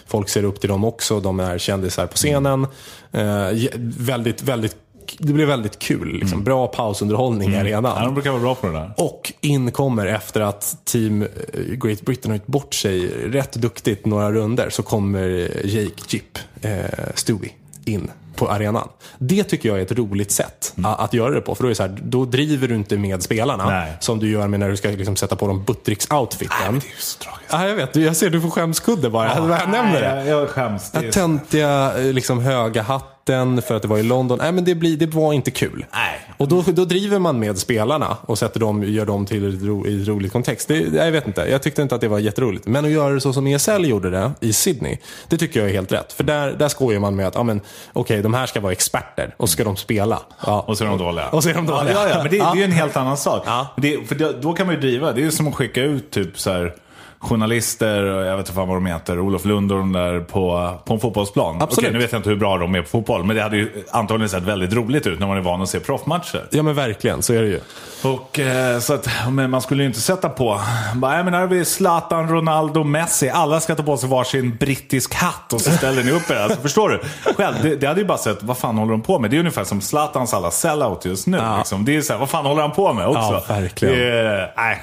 folk 0.05 0.29
ser 0.29 0.43
upp 0.43 0.59
till 0.59 0.69
dem 0.69 0.83
också. 0.83 1.19
De 1.19 1.39
är 1.39 1.57
kändisar 1.57 2.07
på 2.07 2.15
scenen. 2.15 2.67
Eh, 3.11 3.69
väldigt, 3.97 4.43
väldigt, 4.43 4.75
det 5.19 5.33
blev 5.33 5.47
väldigt 5.47 5.79
kul. 5.79 6.13
Liksom. 6.19 6.43
Bra 6.43 6.67
pausunderhållning 6.67 7.53
i 7.53 7.57
arenan. 7.57 7.93
Ja, 7.97 8.05
de 8.05 8.13
brukar 8.13 8.31
vara 8.31 8.41
bra 8.41 8.55
på 8.55 8.67
det 8.67 8.73
där. 8.73 8.91
Och 8.97 9.33
in 9.41 9.71
kommer 9.71 10.05
efter 10.05 10.41
att 10.41 10.77
Team 10.85 11.21
eh, 11.21 11.27
Great 11.61 12.01
Britain 12.01 12.31
har 12.31 12.37
gjort 12.37 12.47
bort 12.47 12.73
sig 12.73 13.07
rätt 13.07 13.53
duktigt 13.53 14.05
några 14.05 14.31
runder 14.31 14.69
så 14.69 14.83
kommer 14.83 15.27
Jake 15.63 16.03
Jip, 16.09 16.37
eh, 16.61 16.71
Stewie, 17.15 17.49
in 17.85 18.11
på 18.35 18.47
arenan. 18.51 18.87
Det 19.19 19.43
tycker 19.43 19.69
jag 19.69 19.77
är 19.77 19.81
ett 19.81 19.91
roligt 19.91 20.31
sätt 20.31 20.73
a- 20.83 20.95
att 20.99 21.13
göra 21.13 21.33
det 21.35 21.41
på. 21.41 21.55
För 21.55 21.63
då, 21.63 21.69
är 21.69 21.73
så 21.73 21.83
här, 21.83 21.97
då 22.03 22.25
driver 22.25 22.67
du 22.67 22.75
inte 22.75 22.97
med 22.97 23.23
spelarna 23.23 23.69
Nej. 23.69 23.91
som 23.99 24.19
du 24.19 24.31
gör 24.31 24.47
med 24.47 24.59
när 24.59 24.69
du 24.69 24.77
ska 24.77 24.89
liksom 24.89 25.15
sätta 25.15 25.35
på 25.35 25.47
dem 25.47 25.63
Buttricks-outfiten. 25.65 26.49
Det 26.59 26.65
är 26.65 26.73
ju 26.73 26.79
så 26.99 27.19
tragiskt. 27.19 27.49
Ja, 27.51 27.67
jag 27.67 27.75
vet. 27.75 27.95
Jag 27.95 28.15
ser 28.15 28.29
du 28.29 28.41
får 28.41 28.49
skämskudde 28.49 29.09
bara. 29.09 29.35
jag 29.35 29.69
nämner 29.69 30.01
det. 30.01 30.25
Jag, 30.29 30.41
jag 30.41 30.49
skäms. 30.49 30.91
Det 30.91 31.11
töntiga, 31.11 31.97
eh, 31.97 32.13
liksom 32.13 32.39
höga 32.39 32.81
hatten 32.81 33.12
natten 33.27 33.61
för 33.61 33.75
att 33.75 33.81
det 33.81 33.87
var 33.87 33.97
i 33.97 34.03
London. 34.03 34.37
Nej, 34.41 34.51
men 34.51 34.65
det, 34.65 34.75
blir, 34.75 34.97
det 34.97 35.05
var 35.05 35.33
inte 35.33 35.51
kul. 35.51 35.85
Nej. 35.93 36.19
Och 36.37 36.47
då, 36.47 36.61
då 36.61 36.85
driver 36.85 37.19
man 37.19 37.39
med 37.39 37.57
spelarna 37.57 38.17
och 38.21 38.37
sätter 38.37 38.59
dem, 38.59 38.83
gör 38.83 39.05
dem 39.05 39.25
till 39.25 39.55
ett 39.55 39.63
ro, 39.63 39.87
i 39.87 40.03
rolig 40.03 40.31
kontext. 40.31 40.67
Det, 40.67 40.79
jag 40.79 41.11
vet 41.11 41.27
inte, 41.27 41.41
jag 41.41 41.61
tyckte 41.61 41.81
inte 41.81 41.95
att 41.95 42.01
det 42.01 42.07
var 42.07 42.19
jätteroligt. 42.19 42.67
Men 42.67 42.85
att 42.85 42.91
göra 42.91 43.13
det 43.13 43.21
så 43.21 43.33
som 43.33 43.47
ESL 43.47 43.85
gjorde 43.85 44.09
det 44.09 44.31
i 44.39 44.53
Sydney, 44.53 44.97
det 45.27 45.37
tycker 45.37 45.59
jag 45.59 45.69
är 45.69 45.73
helt 45.73 45.91
rätt. 45.91 46.13
För 46.13 46.23
där, 46.23 46.51
där 46.51 46.67
skojar 46.67 46.99
man 46.99 47.15
med 47.15 47.27
att, 47.27 47.35
ja 47.35 47.43
men 47.43 47.61
okej, 47.93 48.21
de 48.21 48.33
här 48.33 48.45
ska 48.45 48.59
vara 48.59 48.71
experter 48.71 49.35
och 49.37 49.49
ska 49.49 49.63
de 49.63 49.75
spela. 49.75 50.19
Ja. 50.45 50.65
Och 50.67 50.77
så 50.77 50.83
är 50.83 50.87
de 50.87 50.97
dåliga. 50.97 51.29
Och 51.29 51.43
så 51.43 51.49
är 51.49 51.53
de 51.53 51.65
dåliga. 51.65 51.93
Ja, 51.93 52.09
ja, 52.09 52.15
men 52.23 52.31
det, 52.31 52.37
det 52.37 52.43
är 52.43 52.55
ju 52.55 52.63
en 52.63 52.71
helt 52.71 52.97
annan 52.97 53.17
sak. 53.17 53.43
Ja. 53.45 53.67
Det, 53.77 54.07
för 54.07 54.15
det, 54.15 54.41
då 54.41 54.53
kan 54.53 54.65
man 54.65 54.75
ju 54.75 54.81
driva, 54.81 55.11
det 55.11 55.23
är 55.23 55.29
som 55.29 55.47
att 55.47 55.55
skicka 55.55 55.81
ut 55.81 56.11
typ 56.11 56.39
så 56.39 56.51
här 56.51 56.75
journalister, 57.23 58.03
jag 58.03 58.37
vet 58.37 58.39
inte 58.39 58.53
fan 58.53 58.67
vad 58.67 58.77
de 58.77 58.85
heter, 58.85 59.19
Olof 59.19 59.45
Lund 59.45 59.71
och 59.71 59.77
de 59.77 59.91
där 59.91 60.19
på, 60.19 60.73
på 60.85 60.93
en 60.93 60.99
fotbollsplan. 60.99 61.55
Absolut. 61.55 61.77
Okej, 61.77 61.91
nu 61.93 61.99
vet 61.99 62.11
jag 62.11 62.19
inte 62.19 62.29
hur 62.29 62.35
bra 62.35 62.57
de 62.57 62.75
är 62.75 62.81
på 62.81 62.87
fotboll, 62.87 63.23
men 63.23 63.35
det 63.35 63.41
hade 63.41 63.57
ju 63.57 63.85
antagligen 63.91 64.29
sett 64.29 64.43
väldigt 64.43 64.73
roligt 64.73 65.07
ut 65.07 65.19
när 65.19 65.27
man 65.27 65.37
är 65.37 65.41
van 65.41 65.61
att 65.61 65.69
se 65.69 65.79
proffsmatcher. 65.79 66.47
Ja 66.49 66.63
men 66.63 66.75
verkligen, 66.75 67.21
så 67.21 67.33
är 67.33 67.41
det 67.41 67.47
ju. 67.47 67.59
Och 68.03 68.39
eh, 68.39 68.79
så 68.79 68.93
att, 68.93 69.09
men 69.31 69.49
man 69.49 69.61
skulle 69.61 69.83
ju 69.83 69.87
inte 69.87 70.01
sätta 70.01 70.29
på, 70.29 70.61
bara, 70.95 71.11
nej, 71.13 71.23
men 71.23 71.33
här 71.33 71.41
har 71.41 71.47
vi 71.47 71.65
Zlatan, 71.65 72.29
Ronaldo, 72.29 72.83
Messi, 72.83 73.29
alla 73.29 73.59
ska 73.59 73.75
ta 73.75 73.83
på 73.83 73.97
sig 73.97 74.09
varsin 74.09 74.57
brittisk 74.59 75.13
hatt 75.13 75.53
och 75.53 75.61
så 75.61 75.71
ställer 75.71 76.03
ni 76.03 76.11
upp 76.11 76.29
er. 76.29 76.35
Alltså, 76.35 76.61
förstår 76.61 76.89
du? 76.89 76.99
Själv, 77.33 77.55
det, 77.61 77.75
det 77.75 77.87
hade 77.87 78.01
ju 78.01 78.07
bara 78.07 78.17
sett, 78.17 78.43
vad 78.43 78.57
fan 78.57 78.77
håller 78.77 78.91
de 78.91 79.01
på 79.01 79.19
med? 79.19 79.31
Det 79.31 79.37
är 79.37 79.39
ungefär 79.39 79.63
som 79.63 79.81
Zlatans 79.81 80.33
alla 80.33 80.51
sellout 80.51 81.05
just 81.05 81.27
nu. 81.27 81.41
Liksom. 81.57 81.85
Det 81.85 81.95
är 81.95 82.01
så 82.01 82.13
här, 82.13 82.19
vad 82.19 82.29
fan 82.29 82.45
håller 82.45 82.61
han 82.61 82.71
på 82.71 82.93
med 82.93 83.07
också? 83.07 83.19
Ja, 83.19 83.43
verkligen. 83.47 83.99
Det, 83.99 84.53
nej. 84.57 84.81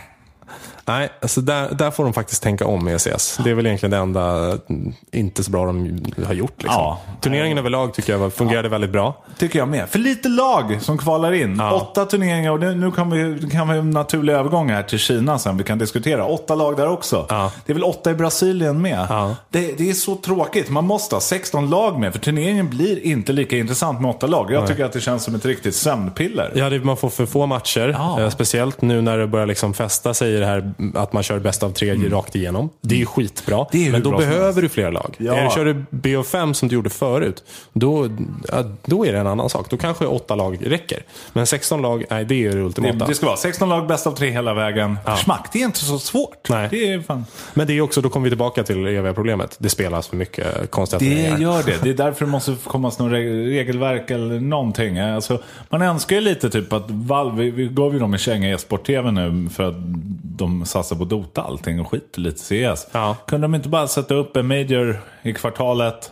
Nej, 0.85 1.09
alltså 1.23 1.41
där, 1.41 1.75
där 1.75 1.91
får 1.91 2.05
de 2.05 2.13
faktiskt 2.13 2.43
tänka 2.43 2.67
om 2.67 2.85
med 2.85 2.95
ECS. 2.95 3.39
Det 3.45 3.51
är 3.51 3.55
väl 3.55 3.67
egentligen 3.67 3.91
det 3.91 3.97
enda 3.97 4.59
mm, 4.69 4.93
inte 5.13 5.45
så 5.45 5.51
bra 5.51 5.67
de 5.67 6.01
har 6.27 6.35
gjort. 6.35 6.63
Liksom. 6.63 6.81
Ja. 6.81 7.01
Turneringen 7.21 7.59
överlag 7.59 7.95
tycker 7.95 8.13
jag 8.13 8.33
fungerade 8.33 8.69
väldigt 8.69 8.91
bra. 8.91 9.25
Tycker 9.39 9.59
jag 9.59 9.69
med. 9.69 9.89
För 9.89 9.99
lite 9.99 10.29
lag 10.29 10.79
som 10.83 10.99
kvalar 10.99 11.33
in. 11.33 11.57
Ja. 11.59 11.73
Åtta 11.73 12.05
turneringar 12.05 12.51
och 12.51 12.61
nu, 12.61 12.91
kan 12.91 13.11
vi, 13.11 13.51
kan 13.51 13.69
vi 13.69 13.79
en 13.79 13.91
naturlig 13.91 14.33
övergång 14.33 14.71
här 14.71 14.83
till 14.83 14.99
Kina 14.99 15.39
sen. 15.39 15.57
Vi 15.57 15.65
kan 15.65 15.79
diskutera. 15.79 16.25
Åtta 16.25 16.55
lag 16.55 16.77
där 16.77 16.89
också. 16.89 17.27
Ja. 17.29 17.53
Det 17.67 17.73
är 17.73 17.75
väl 17.75 17.85
åtta 17.85 18.11
i 18.11 18.15
Brasilien 18.15 18.83
med. 18.83 19.07
Ja. 19.09 19.37
Det, 19.49 19.79
det 19.79 19.91
är 19.91 19.95
så 19.95 20.17
tråkigt. 20.17 20.71
Man 20.71 20.87
måste 20.87 21.15
ha 21.15 21.21
16 21.21 21.71
lag 21.71 21.99
med. 21.99 22.13
För 22.13 22.21
turneringen 22.21 22.71
blir 22.71 23.07
inte 23.07 23.33
lika 23.33 23.59
intressant 23.59 24.01
med 24.01 24.11
åtta 24.11 24.27
lag. 24.27 24.53
Jag 24.53 24.69
tycker 24.69 24.85
att 24.85 24.93
det 24.93 25.01
känns 25.01 25.25
som 25.25 25.35
ett 25.35 25.45
riktigt 25.45 25.75
sömnpiller. 25.75 26.53
Ja, 26.55 26.71
det, 26.71 26.85
man 26.85 26.97
får 26.97 27.09
för 27.09 27.27
få 27.27 27.47
matcher. 27.47 27.97
Ja. 27.99 28.21
Eh, 28.21 28.31
speciellt 28.31 28.83
nu 28.83 29.01
när 29.01 29.19
det 29.19 29.27
börjar 29.27 29.47
liksom 29.47 29.75
fästa 29.75 30.15
sig 30.15 30.35
i 30.35 30.37
det 30.37 30.47
här 30.47 30.70
att 30.95 31.13
man 31.13 31.23
kör 31.23 31.39
bäst 31.39 31.63
av 31.63 31.71
tre 31.71 31.95
rakt 31.95 32.37
igenom. 32.37 32.71
Det 32.81 32.95
är 32.95 32.99
ju 32.99 33.07
skitbra. 33.07 33.55
Mm. 33.55 33.67
Det 33.73 33.87
är 33.87 33.93
men 33.93 34.03
då 34.03 34.17
behöver 34.17 34.63
du 34.63 34.69
fler 34.69 34.91
lag. 34.91 35.15
Ja. 35.19 35.35
Är 35.35 35.45
du, 35.45 35.51
kör 35.51 35.65
du 35.65 35.85
BO5 35.91 36.53
som 36.53 36.69
du 36.69 36.75
gjorde 36.75 36.91
förut, 36.91 37.45
då, 37.73 38.09
ja, 38.49 38.65
då 38.85 39.07
är 39.07 39.13
det 39.13 39.19
en 39.19 39.27
annan 39.27 39.51
sak. 39.51 39.71
Då 39.71 39.77
kanske 39.77 40.07
åtta 40.07 40.35
lag 40.35 40.59
räcker. 40.61 41.03
Men 41.33 41.47
16 41.47 41.83
lag, 41.83 42.05
nej 42.11 42.25
det 42.25 42.35
är 42.47 42.51
det 42.51 42.57
Det, 42.57 42.63
ultimata. 42.63 43.07
det 43.07 43.15
ska 43.15 43.27
vara 43.27 43.37
16 43.37 43.69
lag, 43.69 43.87
bäst 43.87 44.07
av 44.07 44.13
tre 44.13 44.31
hela 44.31 44.55
vägen. 44.55 44.99
Smack, 45.25 45.49
det 45.53 45.61
är 45.61 45.65
inte 45.65 45.79
så 45.79 45.99
svårt. 45.99 46.49
Nej. 46.49 46.69
Det 46.71 46.93
är 46.93 47.01
fan... 47.01 47.25
Men 47.55 47.67
det 47.67 47.73
är 47.73 47.81
också, 47.81 48.01
då 48.01 48.09
kommer 48.09 48.25
vi 48.25 48.31
tillbaka 48.31 48.63
till 48.63 48.83
det 48.83 48.91
eviga 48.97 49.15
problemet. 49.15 49.57
Det 49.59 49.69
spelas 49.69 50.09
för 50.09 50.17
mycket 50.17 50.71
konstiga 50.71 50.99
Det 50.99 51.43
gör 51.43 51.63
det. 51.63 51.83
Det 51.83 51.91
är 51.91 51.95
därför 51.95 52.25
det 52.25 52.31
måste 52.31 52.57
komma 52.65 52.89
något 52.89 52.99
re- 53.13 53.47
regelverk 53.49 54.11
eller 54.11 54.41
någonting. 54.41 54.99
Alltså, 54.99 55.43
man 55.69 55.83
önskar 55.83 56.17
ju 56.17 56.23
lite 56.23 56.51
typ 56.51 56.73
att 56.73 56.91
Valve, 56.91 57.43
vi, 57.43 57.51
vi 57.51 57.69
gav 57.69 57.93
ju 57.93 57.99
dem 57.99 58.13
en 58.13 58.19
känga 58.19 58.49
i 58.49 58.53
e-sport-tv 58.53 59.11
nu 59.11 59.49
för 59.49 59.69
att 59.69 59.75
de 60.23 60.60
satsar 60.67 60.97
på 60.97 61.05
Dota 61.05 61.43
allting 61.43 61.81
och 61.81 61.89
skiter 61.91 62.21
lite 62.21 62.55
i 62.55 62.75
CS. 62.75 62.87
Ja. 62.93 63.17
Kunde 63.27 63.45
de 63.45 63.55
inte 63.55 63.69
bara 63.69 63.89
sätta 63.89 64.15
upp 64.15 64.37
en 64.37 64.47
major 64.47 65.01
i 65.23 65.33
kvartalet 65.33 66.11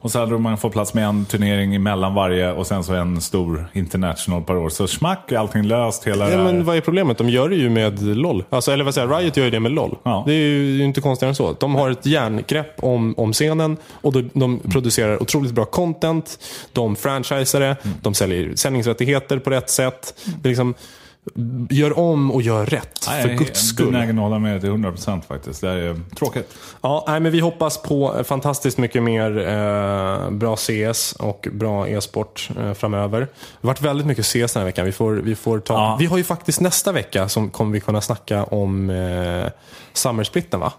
och 0.00 0.10
så 0.10 0.18
hade 0.18 0.38
man 0.38 0.58
fått 0.58 0.72
plats 0.72 0.94
med 0.94 1.04
en 1.04 1.24
turnering 1.24 1.74
emellan 1.74 2.14
varje 2.14 2.52
och 2.52 2.66
sen 2.66 2.84
så 2.84 2.94
en 2.94 3.20
stor 3.20 3.66
international 3.72 4.42
per 4.42 4.56
år. 4.56 4.68
Så 4.68 4.86
smack, 4.86 5.32
är 5.32 5.38
allting 5.38 5.62
löst. 5.62 6.06
Hela 6.06 6.24
Ja, 6.24 6.30
det 6.30 6.36
här. 6.36 6.52
men 6.52 6.64
vad 6.64 6.76
är 6.76 6.80
problemet? 6.80 7.18
De 7.18 7.28
gör 7.28 7.48
det 7.48 7.56
ju 7.56 7.70
med 7.70 8.02
LOL. 8.02 8.44
Alltså, 8.50 8.72
eller 8.72 8.84
vad 8.84 8.94
säger 8.94 9.08
Riot 9.08 9.36
gör 9.36 9.44
ju 9.44 9.50
det 9.50 9.60
med 9.60 9.72
LOL. 9.72 9.96
Ja. 10.02 10.22
Det 10.26 10.32
är 10.32 10.36
ju 10.38 10.84
inte 10.84 11.00
konstigare 11.00 11.28
än 11.30 11.34
så. 11.34 11.52
De 11.60 11.74
har 11.74 11.90
ett 11.90 12.06
järngrepp 12.06 12.84
om, 12.84 13.14
om 13.16 13.32
scenen 13.32 13.76
och 13.92 14.12
de, 14.12 14.30
de 14.32 14.58
producerar 14.58 15.22
otroligt 15.22 15.52
bra 15.52 15.64
content. 15.64 16.38
De 16.72 16.96
franchisar 16.96 17.60
det, 17.60 17.76
de 18.02 18.14
säljer 18.14 18.54
sändningsrättigheter 18.56 19.38
på 19.38 19.50
rätt 19.50 19.70
sätt. 19.70 20.14
Det 20.42 20.48
är 20.48 20.50
liksom, 20.50 20.74
gör 21.70 21.98
om 21.98 22.30
och 22.30 22.42
gör 22.42 22.66
rätt, 22.66 23.04
Nej, 23.08 23.22
för 23.22 23.28
jag 23.28 23.34
är 23.40 23.44
guds 23.44 23.68
skull. 23.68 23.92
benägen 23.92 24.18
att 24.18 24.22
hålla 24.24 24.38
med 24.38 24.60
till 24.60 24.70
100% 24.70 25.22
faktiskt. 25.22 25.60
Det 25.60 25.68
är 25.70 26.00
tråkigt. 26.16 26.54
Ja, 26.80 27.04
nej, 27.08 27.20
men 27.20 27.32
vi 27.32 27.40
hoppas 27.40 27.82
på 27.82 28.24
fantastiskt 28.24 28.78
mycket 28.78 29.02
mer 29.02 29.38
eh, 29.48 30.30
bra 30.30 30.56
CS 30.56 31.12
och 31.12 31.48
bra 31.52 31.88
e-sport 31.88 32.50
eh, 32.58 32.72
framöver. 32.74 33.20
Det 33.20 33.26
har 33.60 33.68
varit 33.68 33.80
väldigt 33.82 34.06
mycket 34.06 34.26
CS 34.26 34.32
den 34.32 34.48
här 34.60 34.64
veckan. 34.64 34.84
Vi, 34.86 34.92
får, 34.92 35.12
vi, 35.12 35.34
får 35.34 35.58
ta, 35.60 35.74
Ja. 35.74 35.96
vi 36.00 36.06
har 36.06 36.16
ju 36.18 36.24
faktiskt 36.24 36.60
nästa 36.60 36.92
vecka 36.92 37.28
som 37.28 37.50
kommer 37.50 37.72
vi 37.72 37.80
kunna 37.80 38.00
snacka 38.00 38.44
om 38.44 38.90
eh, 38.90 39.46
Summersplitten 39.92 40.60
va? 40.60 40.72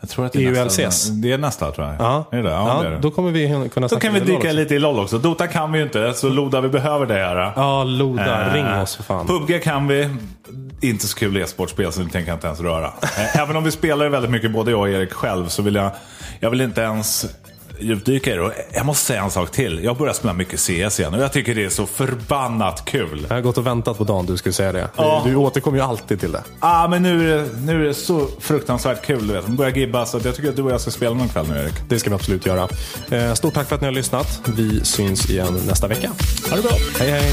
Jag 0.00 0.10
tror 0.10 0.26
att 0.26 0.32
det 0.32 0.44
är 0.46 0.50
nästa. 0.64 0.82
LCS. 0.82 1.08
Det 1.08 1.32
är 1.32 1.38
nästa 1.38 1.70
tror 1.72 1.86
jag. 1.86 1.96
Ja, 1.98 2.24
Är 2.32 2.42
det? 2.42 2.50
Ja, 2.50 2.68
ja, 2.76 2.82
det 2.82 2.86
är 2.88 2.90
det. 2.92 2.98
då 2.98 3.10
kommer 3.10 3.30
vi 3.30 3.68
kunna 3.74 3.86
Då 3.86 3.96
kan 3.96 4.14
vi 4.14 4.20
dyka 4.20 4.52
lite 4.52 4.74
i 4.74 4.78
LOL 4.78 4.98
också. 4.98 5.18
Dota 5.18 5.46
kan 5.46 5.72
vi 5.72 5.78
ju 5.78 5.84
inte, 5.84 6.14
så 6.14 6.28
Loda 6.28 6.60
vi 6.60 6.68
behöver 6.68 7.06
det 7.06 7.14
här. 7.14 7.52
Ja, 7.56 7.84
Loda, 7.84 8.46
Eh, 8.46 8.52
ring 8.54 8.66
oss 8.82 8.96
för 8.96 9.02
fan. 9.02 9.26
PubG 9.26 9.62
kan 9.62 9.88
vi. 9.88 10.10
Inte 10.80 11.06
så 11.06 11.18
kul 11.18 11.36
e-sportspel 11.36 11.92
så 11.92 12.00
det 12.00 12.10
tänker 12.10 12.30
jag 12.30 12.36
inte 12.36 12.46
ens 12.46 12.60
röra. 12.60 12.86
Eh, 13.02 13.36
Även 13.36 13.56
om 13.56 13.64
vi 13.64 13.70
spelar 13.70 14.08
väldigt 14.08 14.30
mycket, 14.30 14.52
både 14.52 14.70
jag 14.70 14.80
och 14.80 14.88
Erik 14.88 15.12
själv, 15.12 15.48
så 15.48 15.62
vill 15.62 15.74
jag, 15.74 15.90
jag 16.40 16.50
vill 16.50 16.60
inte 16.60 16.80
ens 16.80 17.26
djupdyka 17.80 18.32
i 18.32 18.34
det. 18.34 18.40
Och 18.42 18.52
Jag 18.72 18.86
måste 18.86 19.06
säga 19.06 19.22
en 19.22 19.30
sak 19.30 19.50
till. 19.50 19.84
Jag 19.84 19.96
börjar 19.96 20.14
spela 20.14 20.32
mycket 20.32 20.60
CS 20.60 21.00
igen 21.00 21.14
och 21.14 21.20
jag 21.22 21.32
tycker 21.32 21.54
det 21.54 21.64
är 21.64 21.68
så 21.68 21.86
förbannat 21.86 22.84
kul. 22.84 23.26
Jag 23.28 23.36
har 23.36 23.42
gått 23.42 23.58
och 23.58 23.66
väntat 23.66 23.98
på 23.98 24.04
dagen 24.04 24.26
du 24.26 24.36
skulle 24.36 24.52
säga 24.52 24.72
det. 24.72 24.88
Ja. 24.96 25.22
Du, 25.24 25.30
du 25.30 25.36
återkommer 25.36 25.78
ju 25.78 25.84
alltid 25.84 26.20
till 26.20 26.32
det. 26.32 26.42
Ah, 26.60 26.88
men 26.88 27.02
nu 27.02 27.32
är, 27.32 27.36
det, 27.36 27.48
nu 27.64 27.82
är 27.82 27.88
det 27.88 27.94
så 27.94 28.26
fruktansvärt 28.40 29.06
kul. 29.06 29.26
Du 29.26 29.32
vet. 29.32 29.46
De 29.46 29.56
börjar 29.56 29.72
gibba, 29.72 30.06
så 30.06 30.20
jag 30.24 30.36
tycker 30.36 30.48
att 30.48 30.56
du 30.56 30.62
och 30.62 30.70
jag 30.70 30.80
ska 30.80 30.90
spela 30.90 31.14
någon 31.14 31.28
kväll 31.28 31.46
nu 31.50 31.58
Erik. 31.58 31.74
Det 31.88 31.98
ska 31.98 32.10
vi 32.10 32.14
absolut 32.14 32.46
göra. 32.46 32.68
Eh, 33.10 33.34
stort 33.34 33.54
tack 33.54 33.68
för 33.68 33.74
att 33.74 33.80
ni 33.80 33.86
har 33.86 33.94
lyssnat. 33.94 34.40
Vi 34.56 34.84
syns 34.84 35.30
igen 35.30 35.60
nästa 35.66 35.86
vecka. 35.86 36.10
Ha 36.50 36.56
det 36.56 36.62
bra! 36.62 36.72
Hej 36.98 37.10
hej! 37.10 37.32